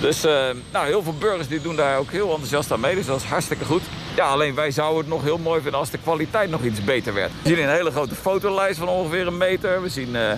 Dus 0.00 0.24
uh, 0.24 0.48
nou, 0.72 0.86
heel 0.86 1.02
veel 1.02 1.14
burgers 1.18 1.48
die 1.48 1.60
doen 1.60 1.76
daar 1.76 1.98
ook 1.98 2.10
heel 2.10 2.28
enthousiast 2.28 2.72
aan 2.72 2.80
mee. 2.80 2.94
Dus 2.94 3.06
dat 3.06 3.20
is 3.20 3.26
hartstikke 3.26 3.64
goed. 3.64 3.82
Ja, 4.16 4.26
alleen 4.26 4.54
wij 4.54 4.70
zouden 4.70 4.98
het 4.98 5.08
nog 5.08 5.22
heel 5.22 5.38
mooi 5.38 5.60
vinden 5.60 5.80
als 5.80 5.90
de 5.90 5.98
kwaliteit 5.98 6.50
nog 6.50 6.62
iets 6.62 6.84
beter 6.84 7.14
werd. 7.14 7.30
We 7.42 7.48
zien 7.48 7.62
een 7.62 7.68
hele 7.68 7.90
grote 7.90 8.14
fotolijst 8.14 8.78
van 8.78 8.88
ongeveer 8.88 9.26
een 9.26 9.36
meter. 9.36 9.82
We 9.82 9.88
zien 9.88 10.08
uh, 10.08 10.30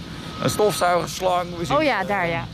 een 0.42 0.51
stofzuigerslang. 0.51 1.57
We 1.57 1.64
zien, 1.64 1.77
oh 1.77 1.83
ja, 1.83 2.05
daar 2.05 2.29
ja. 2.29 2.46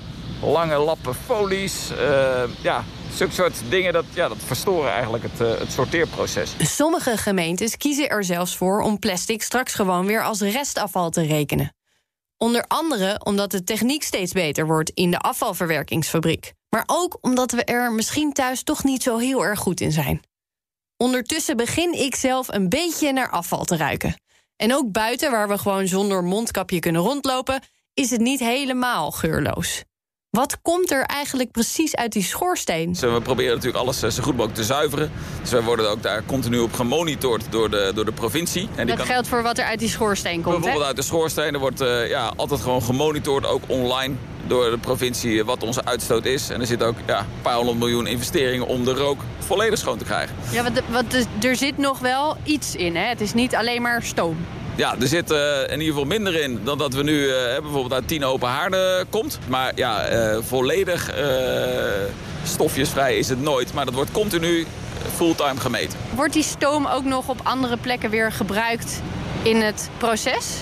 Lange 0.42 0.76
lappen 0.76 1.14
folies. 1.14 1.90
Uh, 1.90 2.42
ja, 2.60 2.84
zulke 3.14 3.32
soort 3.32 3.54
dingen 3.68 3.92
dat, 3.92 4.04
ja, 4.14 4.28
dat 4.28 4.36
verstoren 4.46 4.92
eigenlijk 4.92 5.24
het, 5.24 5.58
het 5.58 5.72
sorteerproces. 5.72 6.54
Sommige 6.58 7.16
gemeentes 7.16 7.76
kiezen 7.76 8.08
er 8.08 8.24
zelfs 8.24 8.56
voor 8.56 8.80
om 8.80 8.98
plastic 8.98 9.42
straks 9.42 9.74
gewoon 9.74 10.06
weer 10.06 10.22
als 10.22 10.40
restafval 10.40 11.10
te 11.10 11.22
rekenen. 11.26 11.74
Onder 12.38 12.64
andere 12.68 13.20
omdat 13.24 13.50
de 13.50 13.64
techniek 13.64 14.02
steeds 14.02 14.32
beter 14.32 14.66
wordt 14.66 14.90
in 14.90 15.10
de 15.10 15.18
afvalverwerkingsfabriek. 15.18 16.52
Maar 16.68 16.82
ook 16.86 17.18
omdat 17.20 17.50
we 17.50 17.64
er 17.64 17.92
misschien 17.92 18.32
thuis 18.32 18.62
toch 18.62 18.84
niet 18.84 19.02
zo 19.02 19.18
heel 19.18 19.44
erg 19.44 19.58
goed 19.58 19.80
in 19.80 19.92
zijn. 19.92 20.22
Ondertussen 20.96 21.56
begin 21.56 21.92
ik 21.92 22.14
zelf 22.14 22.48
een 22.48 22.68
beetje 22.68 23.12
naar 23.12 23.30
afval 23.30 23.64
te 23.64 23.76
ruiken. 23.76 24.20
En 24.56 24.74
ook 24.74 24.92
buiten, 24.92 25.30
waar 25.30 25.48
we 25.48 25.58
gewoon 25.58 25.86
zonder 25.86 26.24
mondkapje 26.24 26.78
kunnen 26.78 27.02
rondlopen, 27.02 27.62
is 27.94 28.10
het 28.10 28.20
niet 28.20 28.40
helemaal 28.40 29.10
geurloos. 29.10 29.84
Wat 30.30 30.60
komt 30.62 30.90
er 30.90 31.02
eigenlijk 31.02 31.50
precies 31.50 31.96
uit 31.96 32.12
die 32.12 32.22
schoorsteen? 32.22 32.94
We 32.94 33.20
proberen 33.22 33.54
natuurlijk 33.54 33.84
alles 33.84 33.98
zo 33.98 34.22
goed 34.22 34.32
mogelijk 34.32 34.54
te 34.54 34.64
zuiveren. 34.64 35.12
Dus 35.40 35.50
wij 35.50 35.62
worden 35.62 35.90
ook 35.90 36.02
daar 36.02 36.24
continu 36.24 36.58
op 36.58 36.72
gemonitord 36.72 37.44
door 37.50 37.70
de, 37.70 37.92
door 37.94 38.04
de 38.04 38.12
provincie. 38.12 38.68
En 38.74 38.86
dat 38.86 39.00
geldt 39.00 39.28
voor 39.28 39.42
wat 39.42 39.58
er 39.58 39.64
uit 39.64 39.78
die 39.78 39.88
schoorsteen 39.88 40.42
komt, 40.42 40.44
Bijvoorbeeld 40.44 40.80
hè? 40.80 40.86
uit 40.86 40.96
de 40.96 41.02
schoorsteen. 41.02 41.54
Er 41.54 41.60
wordt 41.60 41.80
uh, 41.80 42.08
ja, 42.08 42.32
altijd 42.36 42.60
gewoon 42.60 42.82
gemonitord, 42.82 43.46
ook 43.46 43.62
online 43.66 44.14
door 44.46 44.70
de 44.70 44.78
provincie, 44.78 45.44
wat 45.44 45.62
onze 45.62 45.84
uitstoot 45.84 46.24
is. 46.24 46.50
En 46.50 46.60
er 46.60 46.66
zit 46.66 46.82
ook 46.82 46.96
ja, 47.06 47.18
een 47.18 47.26
paar 47.42 47.54
honderd 47.54 47.78
miljoen 47.78 48.06
investeringen 48.06 48.66
om 48.66 48.84
de 48.84 48.94
rook 48.94 49.20
volledig 49.38 49.78
schoon 49.78 49.98
te 49.98 50.04
krijgen. 50.04 50.36
Ja, 50.50 50.62
want, 50.62 50.80
want 50.90 51.26
er 51.44 51.56
zit 51.56 51.78
nog 51.78 51.98
wel 51.98 52.36
iets 52.44 52.76
in, 52.76 52.96
hè? 52.96 53.04
Het 53.08 53.20
is 53.20 53.34
niet 53.34 53.54
alleen 53.54 53.82
maar 53.82 54.02
stoom. 54.02 54.36
Ja, 54.76 54.94
er 55.00 55.06
zit 55.06 55.30
uh, 55.30 55.38
in 55.62 55.70
ieder 55.70 55.86
geval 55.86 56.04
minder 56.04 56.40
in 56.40 56.60
dan 56.64 56.78
dat 56.78 56.94
we 56.94 57.02
nu 57.02 57.20
uh, 57.20 57.32
bijvoorbeeld 57.60 57.92
uit 57.92 58.08
10 58.08 58.24
open 58.24 58.48
haarden 58.48 59.08
komt. 59.10 59.38
Maar 59.48 59.72
ja, 59.74 60.12
uh, 60.12 60.38
volledig 60.42 61.14
stofjesvrij 62.44 63.18
is 63.18 63.28
het 63.28 63.42
nooit. 63.42 63.72
Maar 63.72 63.84
dat 63.84 63.94
wordt 63.94 64.10
continu 64.10 64.66
fulltime 65.14 65.60
gemeten. 65.60 65.98
Wordt 66.14 66.32
die 66.32 66.42
stoom 66.42 66.86
ook 66.86 67.04
nog 67.04 67.28
op 67.28 67.40
andere 67.42 67.76
plekken 67.76 68.10
weer 68.10 68.32
gebruikt 68.32 69.02
in 69.42 69.60
het 69.60 69.90
proces? 69.98 70.54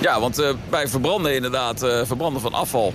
Ja, 0.00 0.20
want 0.20 0.42
bij 0.68 0.88
verbranden 0.88 1.34
inderdaad, 1.34 1.78
verbranden 2.04 2.40
van 2.40 2.54
afval 2.54 2.94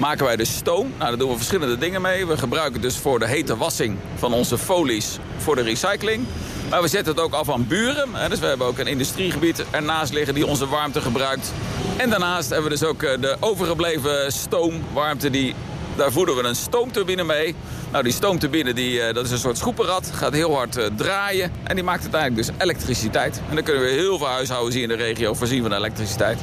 maken 0.00 0.24
wij 0.24 0.36
dus 0.36 0.56
stoom. 0.56 0.92
Nou, 0.96 1.08
daar 1.08 1.18
doen 1.18 1.30
we 1.30 1.36
verschillende 1.36 1.78
dingen 1.78 2.02
mee. 2.02 2.26
We 2.26 2.36
gebruiken 2.36 2.80
dus 2.80 2.96
voor 2.96 3.18
de 3.18 3.26
hete 3.26 3.56
wassing 3.56 3.96
van 4.14 4.32
onze 4.32 4.58
folies 4.58 5.18
voor 5.36 5.56
de 5.56 5.62
recycling. 5.62 6.26
Maar 6.70 6.82
we 6.82 6.88
zetten 6.88 7.14
het 7.14 7.22
ook 7.22 7.32
af 7.32 7.50
aan 7.50 7.66
buren. 7.66 8.08
Dus 8.28 8.38
we 8.38 8.46
hebben 8.46 8.66
ook 8.66 8.78
een 8.78 8.86
industriegebied 8.86 9.64
ernaast 9.70 10.12
liggen 10.12 10.34
die 10.34 10.46
onze 10.46 10.68
warmte 10.68 11.00
gebruikt. 11.00 11.52
En 11.96 12.10
daarnaast 12.10 12.48
hebben 12.48 12.70
we 12.70 12.78
dus 12.78 12.88
ook 12.88 13.00
de 13.00 13.36
overgebleven 13.40 14.32
stoomwarmte. 14.32 15.30
Die, 15.30 15.54
daar 15.96 16.12
voeden 16.12 16.36
we 16.36 16.42
een 16.42 16.56
stoomturbine 16.56 17.24
mee. 17.24 17.54
Nou, 17.90 18.04
die 18.04 18.12
stoomturbine 18.12 18.72
die, 18.72 19.12
dat 19.12 19.24
is 19.24 19.30
een 19.30 19.38
soort 19.38 19.58
schoepenrad. 19.58 20.10
Gaat 20.14 20.32
heel 20.32 20.54
hard 20.54 20.76
uh, 20.76 20.84
draaien. 20.96 21.52
En 21.62 21.74
die 21.74 21.84
maakt 21.84 22.02
uiteindelijk 22.02 22.46
dus 22.46 22.56
elektriciteit. 22.58 23.40
En 23.48 23.54
dan 23.54 23.64
kunnen 23.64 23.82
we 23.82 23.88
heel 23.88 24.18
veel 24.18 24.28
huishoudens 24.28 24.74
hier 24.74 24.82
in 24.82 24.88
de 24.88 25.04
regio 25.04 25.34
voorzien 25.34 25.62
van 25.62 25.72
elektriciteit. 25.72 26.38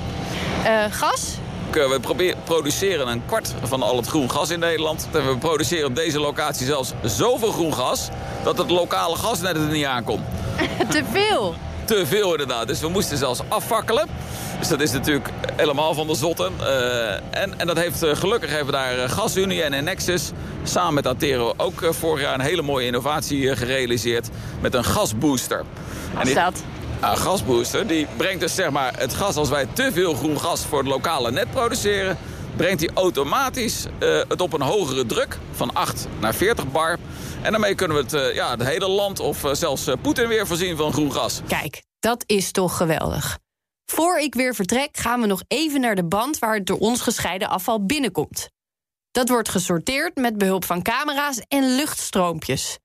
Gas? 0.90 1.38
We 1.78 2.00
proberen, 2.00 2.38
produceren 2.44 3.08
een 3.08 3.26
kwart 3.26 3.54
van 3.64 3.82
al 3.82 3.98
het 3.98 4.08
groen 4.08 4.32
gas 4.32 4.50
in 4.50 4.60
Nederland. 4.60 5.08
En 5.12 5.28
we 5.28 5.38
produceren 5.38 5.88
op 5.88 5.96
deze 5.96 6.20
locatie 6.20 6.66
zelfs 6.66 6.94
zoveel 7.04 7.52
groen 7.52 7.74
gas... 7.74 8.10
dat 8.44 8.58
het 8.58 8.70
lokale 8.70 9.16
gasnet 9.16 9.56
er 9.56 9.62
niet 9.62 9.86
aankomt. 9.86 10.22
Te 10.90 11.04
veel? 11.12 11.56
Te 11.86 12.06
veel 12.06 12.32
inderdaad. 12.32 12.68
Dus 12.68 12.80
we 12.80 12.90
moesten 12.90 13.18
zelfs 13.18 13.40
afvakkelen. 13.48 14.08
Dus 14.60 14.68
dat 14.68 14.82
is 14.82 14.92
natuurlijk 14.92 15.30
helemaal 15.56 15.94
van 15.94 16.08
de 16.08 16.16
zotten. 16.16 16.54
Uh, 16.60 17.14
en, 17.14 17.60
en 17.60 17.68
dat 17.68 17.78
heeft, 17.78 18.04
uh, 18.04 18.16
gelukkig 18.16 18.50
hebben 18.50 18.68
we 18.68 18.72
daar 18.72 19.10
GasUnie 19.10 19.64
en 19.64 19.84
Nexus... 19.84 20.32
samen 20.64 20.94
met 20.94 21.08
Atero 21.08 21.54
ook 21.58 21.88
vorig 21.90 22.22
jaar 22.22 22.34
een 22.34 22.40
hele 22.40 22.62
mooie 22.62 22.86
innovatie 22.86 23.56
gerealiseerd... 23.56 24.30
met 24.62 24.74
een 24.74 24.84
gasbooster. 24.84 25.64
Wat 26.14 26.28
is 26.28 26.34
dat? 26.34 26.64
Een 27.02 27.18
gasbooster 27.18 27.88
die 27.88 28.08
brengt 28.18 28.40
dus 28.40 28.56
zeg 28.56 28.70
maar 28.70 29.00
het 29.00 29.14
gas 29.14 29.36
als 29.36 29.50
wij 29.50 29.66
te 29.74 29.92
veel 29.92 30.14
groen 30.14 30.40
gas 30.40 30.66
voor 30.66 30.80
het 30.80 30.88
lokale 30.88 31.32
net 31.32 31.52
produceren 31.52 32.18
brengt 32.56 32.80
hij 32.80 32.90
automatisch 32.94 33.86
uh, 34.00 34.22
het 34.28 34.42
op 34.42 34.54
een 34.54 34.62
hogere 34.62 35.06
druk 35.06 35.38
van 35.52 35.74
8 35.74 36.08
naar 36.20 36.36
40 36.36 36.72
bar. 36.72 36.98
En 37.42 37.52
daarmee 37.52 37.76
kunnen 37.76 37.98
we 37.98 38.04
het, 38.04 38.14
uh, 38.14 38.36
ja, 38.36 38.52
het 38.52 38.64
hele 38.64 38.88
land 38.88 39.20
of 39.20 39.44
uh, 39.44 39.54
zelfs 39.54 39.88
Poetin 40.02 40.28
weer 40.28 40.48
voorzien 40.48 40.78
van 40.78 40.94
groen 40.94 41.12
gas. 41.12 41.42
Kijk, 41.48 41.84
dat 42.00 42.24
is 42.26 42.52
toch 42.52 42.78
geweldig. 42.78 43.38
Voor 43.86 44.18
ik 44.18 44.36
weer 44.36 44.56
vertrek 44.56 44.98
gaan 44.98 45.22
we 45.22 45.28
nog 45.28 45.44
even 45.48 45.82
naar 45.82 45.96
de 45.96 46.06
band 46.06 46.40
waar 46.40 46.56
het 46.56 46.66
door 46.66 46.78
ons 46.78 47.02
gescheiden 47.02 47.50
afval 47.50 47.86
binnenkomt. 47.86 48.50
Dat 49.12 49.30
wordt 49.30 49.50
gesorteerd 49.50 50.16
met 50.16 50.38
behulp 50.38 50.66
van 50.66 50.82
camera's 50.82 51.42
en 51.48 51.76
luchtstroompjes. 51.76 52.78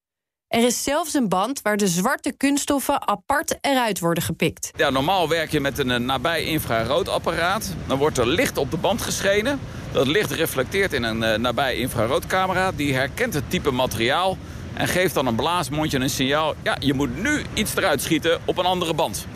Er 0.52 0.64
is 0.64 0.82
zelfs 0.82 1.14
een 1.14 1.28
band 1.28 1.62
waar 1.62 1.76
de 1.76 1.88
zwarte 1.88 2.32
kunststoffen 2.36 3.08
apart 3.08 3.58
eruit 3.60 4.00
worden 4.00 4.22
gepikt. 4.22 4.70
Ja, 4.76 4.90
normaal 4.90 5.28
werk 5.28 5.50
je 5.50 5.60
met 5.60 5.78
een 5.78 6.04
nabij 6.04 6.44
infraroodapparaat. 6.44 7.74
Dan 7.86 7.98
wordt 7.98 8.18
er 8.18 8.26
licht 8.26 8.58
op 8.58 8.70
de 8.70 8.76
band 8.76 9.02
geschenen. 9.02 9.60
Dat 9.92 10.06
licht 10.06 10.30
reflecteert 10.30 10.92
in 10.92 11.02
een 11.02 11.22
uh, 11.22 11.34
nabij 11.34 11.76
infraroodcamera. 11.76 12.72
Die 12.72 12.94
herkent 12.94 13.34
het 13.34 13.50
type 13.50 13.70
materiaal 13.70 14.36
en 14.74 14.88
geeft 14.88 15.14
dan 15.14 15.26
een 15.26 15.34
blaasmondje 15.34 15.98
een 15.98 16.10
signaal. 16.10 16.54
Ja, 16.62 16.76
je 16.80 16.94
moet 16.94 17.22
nu 17.22 17.42
iets 17.54 17.76
eruit 17.76 18.02
schieten 18.02 18.40
op 18.44 18.58
een 18.58 18.66
andere 18.66 18.94
band. 18.94 19.26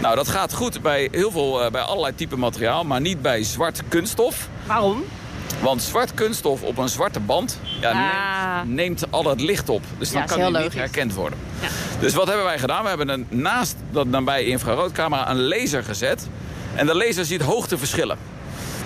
Nou, 0.00 0.14
dat 0.14 0.28
gaat 0.28 0.54
goed 0.54 0.82
bij 0.82 1.08
heel 1.10 1.30
veel, 1.30 1.64
uh, 1.64 1.70
bij 1.70 1.82
allerlei 1.82 2.14
type 2.14 2.36
materiaal, 2.36 2.84
maar 2.84 3.00
niet 3.00 3.22
bij 3.22 3.42
zwart 3.42 3.82
kunststof. 3.88 4.48
Waarom? 4.66 5.04
Want 5.60 5.82
zwart 5.82 6.14
kunststof 6.14 6.62
op 6.62 6.78
een 6.78 6.88
zwarte 6.88 7.20
band 7.20 7.60
ja, 7.80 7.90
ah. 7.90 8.56
neemt, 8.56 8.74
neemt, 8.74 9.10
al 9.10 9.24
het 9.24 9.40
licht 9.40 9.68
op. 9.68 9.82
Dus 9.98 10.10
dan 10.10 10.20
ja, 10.20 10.26
kan 10.26 10.36
die 10.36 10.50
logisch. 10.50 10.62
niet 10.62 10.74
herkend 10.74 11.14
worden. 11.14 11.38
Ja. 11.60 11.68
Dus 12.00 12.14
wat 12.14 12.26
hebben 12.26 12.44
wij 12.44 12.58
gedaan? 12.58 12.82
We 12.82 12.88
hebben 12.88 13.08
een, 13.08 13.26
naast 13.28 13.76
dat 13.90 14.06
nabij 14.06 14.44
infraroodcamera 14.44 15.30
een 15.30 15.42
laser 15.42 15.84
gezet. 15.84 16.28
En 16.74 16.86
de 16.86 16.94
laser 16.94 17.24
ziet 17.24 17.42
hoogteverschillen. 17.42 18.18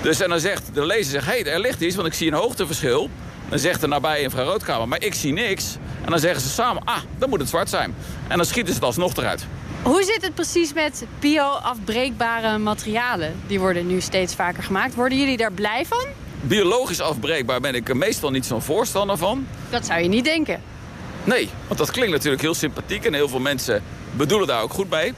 Dus 0.03 0.21
en 0.21 0.29
dan 0.29 0.41
zegt 0.41 0.75
de 0.75 0.87
laser, 0.87 1.05
zegt, 1.05 1.27
hey, 1.27 1.45
er 1.45 1.61
ligt 1.61 1.81
iets, 1.81 1.97
want 1.97 2.07
ik 2.09 2.15
zie 2.15 2.29
een 2.29 2.39
hoogteverschil. 2.39 3.11
Dan 3.49 3.59
zegt 3.59 3.81
de 3.81 3.87
nabij 3.87 4.21
infraroodcamera, 4.21 4.87
maar 4.87 5.03
ik 5.03 5.15
zie 5.15 5.33
niks. 5.33 5.77
En 6.05 6.11
dan 6.11 6.19
zeggen 6.19 6.41
ze 6.41 6.49
samen, 6.49 6.83
ah, 6.85 6.99
dan 7.19 7.29
moet 7.29 7.41
het 7.41 7.49
zwart 7.49 7.69
zijn. 7.69 7.95
En 8.29 8.37
dan 8.37 8.47
schieten 8.47 8.69
ze 8.69 8.79
het 8.79 8.85
alsnog 8.85 9.17
eruit. 9.17 9.47
Hoe 9.83 10.03
zit 10.03 10.23
het 10.23 10.35
precies 10.35 10.73
met 10.73 11.05
bio-afbreekbare 11.19 12.59
materialen? 12.59 13.41
Die 13.47 13.61
worden 13.61 13.87
nu 13.87 14.01
steeds 14.01 14.35
vaker 14.35 14.63
gemaakt. 14.63 14.95
Worden 14.95 15.19
jullie 15.19 15.37
daar 15.37 15.53
blij 15.53 15.87
van? 15.87 16.07
Biologisch 16.41 17.01
afbreekbaar 17.01 17.61
ben 17.61 17.75
ik 17.75 17.89
er 17.89 17.97
meestal 17.97 18.31
niet 18.31 18.47
zo'n 18.47 18.63
voorstander 18.63 19.17
van. 19.17 19.47
Dat 19.71 19.87
zou 19.87 20.01
je 20.01 20.09
niet 20.09 20.25
denken. 20.25 20.61
Nee, 21.25 21.49
want 21.67 21.79
dat 21.79 21.91
klinkt 21.91 22.13
natuurlijk 22.13 22.43
heel 22.43 22.55
sympathiek 22.55 23.05
en 23.05 23.15
heel 23.15 23.29
veel 23.29 23.41
mensen 23.41 23.83
bedoelen 24.17 24.49
daar 24.49 24.63
ook 24.63 24.73
goed 24.73 24.89
bij. 24.89 25.15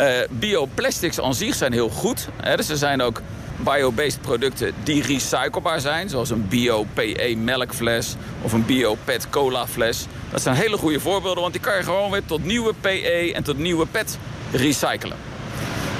Uh, 0.00 0.06
bioplastics 0.30 1.20
aan 1.20 1.34
zich 1.34 1.54
zijn 1.54 1.72
heel 1.72 1.88
goed. 1.88 2.28
Hè, 2.36 2.56
dus 2.56 2.68
er 2.68 2.76
zijn 2.76 3.02
ook 3.02 3.22
bio-based 3.56 4.20
producten 4.20 4.72
die 4.82 5.02
recyclebaar 5.02 5.80
zijn. 5.80 6.08
Zoals 6.08 6.30
een 6.30 6.48
bio-PE 6.48 7.34
melkfles 7.36 8.14
of 8.42 8.52
een 8.52 8.66
bio-PET 8.66 9.30
cola 9.30 9.66
fles. 9.66 10.06
Dat 10.30 10.42
zijn 10.42 10.54
hele 10.54 10.76
goede 10.76 11.00
voorbeelden, 11.00 11.40
want 11.40 11.52
die 11.52 11.62
kan 11.62 11.76
je 11.76 11.82
gewoon 11.82 12.10
weer 12.10 12.24
tot 12.24 12.44
nieuwe 12.44 12.74
PE 12.80 13.32
en 13.34 13.42
tot 13.42 13.58
nieuwe 13.58 13.86
PET 13.86 14.18
recyclen. 14.52 15.16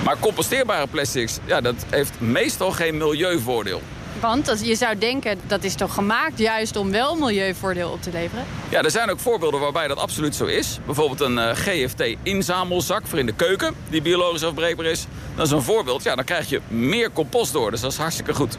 Maar 0.04 0.16
composteerbare 0.20 0.86
plastics, 0.86 1.38
ja, 1.44 1.60
dat 1.60 1.74
heeft 1.90 2.20
meestal 2.20 2.70
geen 2.70 2.96
milieuvoordeel. 2.96 3.82
Want 4.20 4.60
je 4.62 4.74
zou 4.74 4.98
denken, 4.98 5.40
dat 5.46 5.64
is 5.64 5.74
toch 5.74 5.94
gemaakt 5.94 6.38
juist 6.38 6.76
om 6.76 6.90
wel 6.90 7.14
milieuvoordeel 7.14 7.90
op 7.90 8.02
te 8.02 8.10
leveren? 8.10 8.44
Ja, 8.68 8.82
er 8.82 8.90
zijn 8.90 9.10
ook 9.10 9.18
voorbeelden 9.18 9.60
waarbij 9.60 9.88
dat 9.88 9.98
absoluut 9.98 10.34
zo 10.34 10.44
is. 10.44 10.78
Bijvoorbeeld 10.86 11.20
een 11.20 11.36
uh, 11.36 11.50
GFT-inzamelzak 11.52 13.06
voor 13.06 13.18
in 13.18 13.26
de 13.26 13.32
keuken, 13.32 13.74
die 13.88 14.02
biologisch 14.02 14.44
afbreekbaar 14.44 14.86
is. 14.86 15.06
Dat 15.34 15.46
is 15.46 15.52
een 15.52 15.62
voorbeeld. 15.62 16.02
Ja, 16.02 16.14
dan 16.14 16.24
krijg 16.24 16.48
je 16.48 16.60
meer 16.68 17.12
compost 17.12 17.52
door, 17.52 17.70
dus 17.70 17.80
dat 17.80 17.92
is 17.92 17.98
hartstikke 17.98 18.34
goed. 18.34 18.58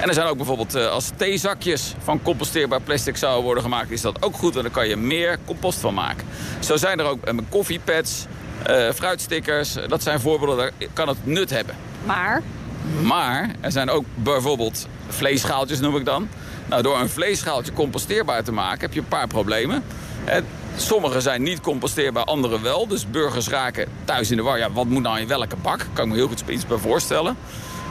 En 0.00 0.08
er 0.08 0.14
zijn 0.14 0.26
ook 0.26 0.36
bijvoorbeeld 0.36 0.76
uh, 0.76 0.90
als 0.90 1.10
theezakjes 1.16 1.94
van 2.02 2.22
composteerbaar 2.22 2.80
plastic 2.80 3.16
zouden 3.16 3.44
worden 3.44 3.62
gemaakt... 3.62 3.90
is 3.90 4.00
dat 4.00 4.22
ook 4.22 4.36
goed 4.36 4.56
en 4.56 4.62
dan 4.62 4.72
kan 4.72 4.88
je 4.88 4.96
meer 4.96 5.38
compost 5.44 5.78
van 5.78 5.94
maken. 5.94 6.26
Zo 6.60 6.76
zijn 6.76 6.98
er 6.98 7.06
ook 7.06 7.28
uh, 7.28 7.38
koffiepads, 7.48 8.26
fruitstickers. 8.94 9.76
Dat 9.88 10.02
zijn 10.02 10.20
voorbeelden, 10.20 10.56
daar 10.56 10.72
kan 10.92 11.08
het 11.08 11.26
nut 11.26 11.50
hebben. 11.50 11.74
Maar? 12.04 12.42
Maar 13.02 13.50
er 13.60 13.72
zijn 13.72 13.90
ook 13.90 14.04
bijvoorbeeld 14.14 14.86
vleesschaaltjes, 15.08 15.80
noem 15.80 15.96
ik 15.96 16.04
dan. 16.04 16.28
Nou, 16.68 16.82
door 16.82 17.00
een 17.00 17.08
vleesschaaltje 17.08 17.72
composteerbaar 17.72 18.44
te 18.44 18.52
maken 18.52 18.80
heb 18.80 18.92
je 18.92 19.00
een 19.00 19.08
paar 19.08 19.26
problemen. 19.26 19.82
Sommige 20.76 21.20
zijn 21.20 21.42
niet 21.42 21.60
composteerbaar, 21.60 22.24
andere 22.24 22.60
wel. 22.60 22.86
Dus 22.86 23.10
burgers 23.10 23.48
raken 23.48 23.88
thuis 24.04 24.30
in 24.30 24.36
de 24.36 24.42
war. 24.42 24.58
Ja, 24.58 24.72
wat 24.72 24.86
moet 24.86 25.02
nou 25.02 25.18
in 25.18 25.28
welke 25.28 25.56
bak? 25.56 25.86
Kan 25.92 26.04
ik 26.04 26.10
me 26.10 26.16
heel 26.16 26.28
goed 26.28 26.44
iets 26.48 26.66
bij 26.66 26.78
voorstellen. 26.78 27.36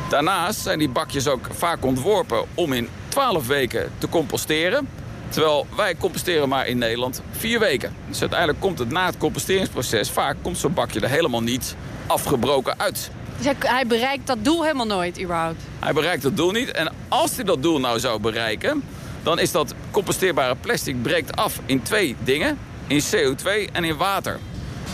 Daarnaast 0.09 0.59
zijn 0.59 0.79
die 0.79 0.89
bakjes 0.89 1.27
ook 1.27 1.47
vaak 1.51 1.85
ontworpen 1.85 2.45
om 2.53 2.73
in 2.73 2.89
12 3.07 3.47
weken 3.47 3.91
te 3.97 4.09
composteren. 4.09 4.87
Terwijl 5.29 5.67
wij 5.75 5.95
composteren 5.95 6.49
maar 6.49 6.67
in 6.67 6.77
Nederland 6.77 7.21
vier 7.31 7.59
weken. 7.59 7.95
Dus 8.07 8.21
uiteindelijk 8.21 8.59
komt 8.59 8.79
het 8.79 8.89
na 8.89 9.05
het 9.05 9.17
composteringsproces... 9.17 10.09
vaak 10.09 10.35
komt 10.41 10.57
zo'n 10.57 10.73
bakje 10.73 10.99
er 10.99 11.09
helemaal 11.09 11.41
niet 11.41 11.75
afgebroken 12.07 12.79
uit. 12.79 13.11
Dus 13.43 13.53
hij, 13.59 13.71
hij 13.71 13.87
bereikt 13.87 14.27
dat 14.27 14.37
doel 14.41 14.61
helemaal 14.61 14.85
nooit, 14.85 15.21
überhaupt? 15.21 15.61
Hij 15.79 15.93
bereikt 15.93 16.23
dat 16.23 16.37
doel 16.37 16.51
niet. 16.51 16.71
En 16.71 16.93
als 17.07 17.35
hij 17.35 17.43
dat 17.43 17.61
doel 17.63 17.79
nou 17.79 17.99
zou 17.99 18.19
bereiken... 18.19 18.83
dan 19.23 19.39
is 19.39 19.51
dat 19.51 19.73
composteerbare 19.91 20.55
plastic 20.55 21.01
breekt 21.01 21.35
af 21.35 21.59
in 21.65 21.81
twee 21.81 22.15
dingen. 22.23 22.57
In 22.87 23.01
CO2 23.01 23.71
en 23.71 23.83
in 23.83 23.97
water. 23.97 24.39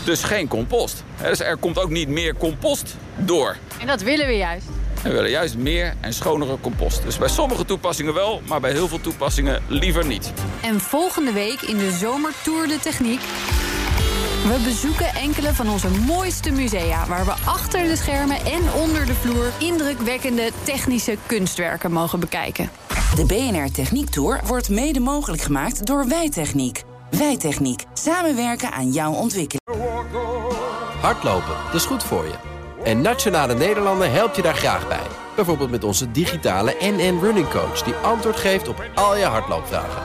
Dus 0.04 0.22
geen 0.22 0.48
compost. 0.48 1.04
Dus 1.22 1.40
er 1.40 1.56
komt 1.56 1.78
ook 1.78 1.90
niet 1.90 2.08
meer 2.08 2.36
compost 2.36 2.96
door. 3.16 3.56
En 3.80 3.86
dat 3.86 4.02
willen 4.02 4.26
we 4.26 4.36
juist. 4.36 4.66
We 5.02 5.10
willen 5.10 5.30
juist 5.30 5.56
meer 5.56 5.94
en 6.00 6.12
schonere 6.12 6.56
compost. 6.60 7.02
Dus 7.02 7.18
bij 7.18 7.28
sommige 7.28 7.64
toepassingen 7.64 8.14
wel, 8.14 8.42
maar 8.48 8.60
bij 8.60 8.72
heel 8.72 8.88
veel 8.88 9.00
toepassingen 9.00 9.62
liever 9.66 10.06
niet. 10.06 10.32
En 10.62 10.80
volgende 10.80 11.32
week 11.32 11.60
in 11.60 11.78
de 11.78 11.90
Zomertour 11.90 12.68
de 12.68 12.78
Techniek... 12.78 13.20
We 14.40 14.60
bezoeken 14.64 15.06
enkele 15.06 15.54
van 15.54 15.68
onze 15.68 15.88
mooiste 15.88 16.50
musea... 16.50 17.06
waar 17.06 17.24
we 17.24 17.34
achter 17.44 17.82
de 17.82 17.96
schermen 17.96 18.36
en 18.36 18.72
onder 18.72 19.06
de 19.06 19.14
vloer... 19.14 19.52
indrukwekkende 19.58 20.50
technische 20.62 21.16
kunstwerken 21.26 21.92
mogen 21.92 22.20
bekijken. 22.20 22.70
De 23.14 23.24
BNR 23.26 23.72
Techniek 23.72 24.10
Tour 24.10 24.40
wordt 24.46 24.68
mede 24.68 25.00
mogelijk 25.00 25.42
gemaakt 25.42 25.86
door 25.86 26.08
Wijtechniek. 26.08 26.82
Wijtechniek. 27.10 27.84
Samenwerken 27.92 28.72
aan 28.72 28.92
jouw 28.92 29.12
ontwikkeling. 29.12 29.60
Hardlopen, 31.00 31.56
dat 31.64 31.74
is 31.74 31.84
goed 31.84 32.04
voor 32.04 32.24
je. 32.24 32.34
En 32.84 33.00
Nationale 33.00 33.54
Nederlanden 33.54 34.12
helpt 34.12 34.36
je 34.36 34.42
daar 34.42 34.54
graag 34.54 34.88
bij. 34.88 35.06
Bijvoorbeeld 35.36 35.70
met 35.70 35.84
onze 35.84 36.10
digitale 36.10 36.76
NN 36.80 37.18
Running 37.20 37.48
Coach... 37.50 37.82
die 37.82 37.94
antwoord 37.94 38.36
geeft 38.36 38.68
op 38.68 38.84
al 38.94 39.16
je 39.16 39.24
hardloopvragen. 39.24 40.02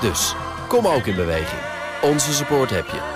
Dus, 0.00 0.34
kom 0.68 0.86
ook 0.86 1.06
in 1.06 1.16
beweging. 1.16 1.60
Onze 2.02 2.32
support 2.32 2.70
heb 2.70 2.86
je. 2.86 3.15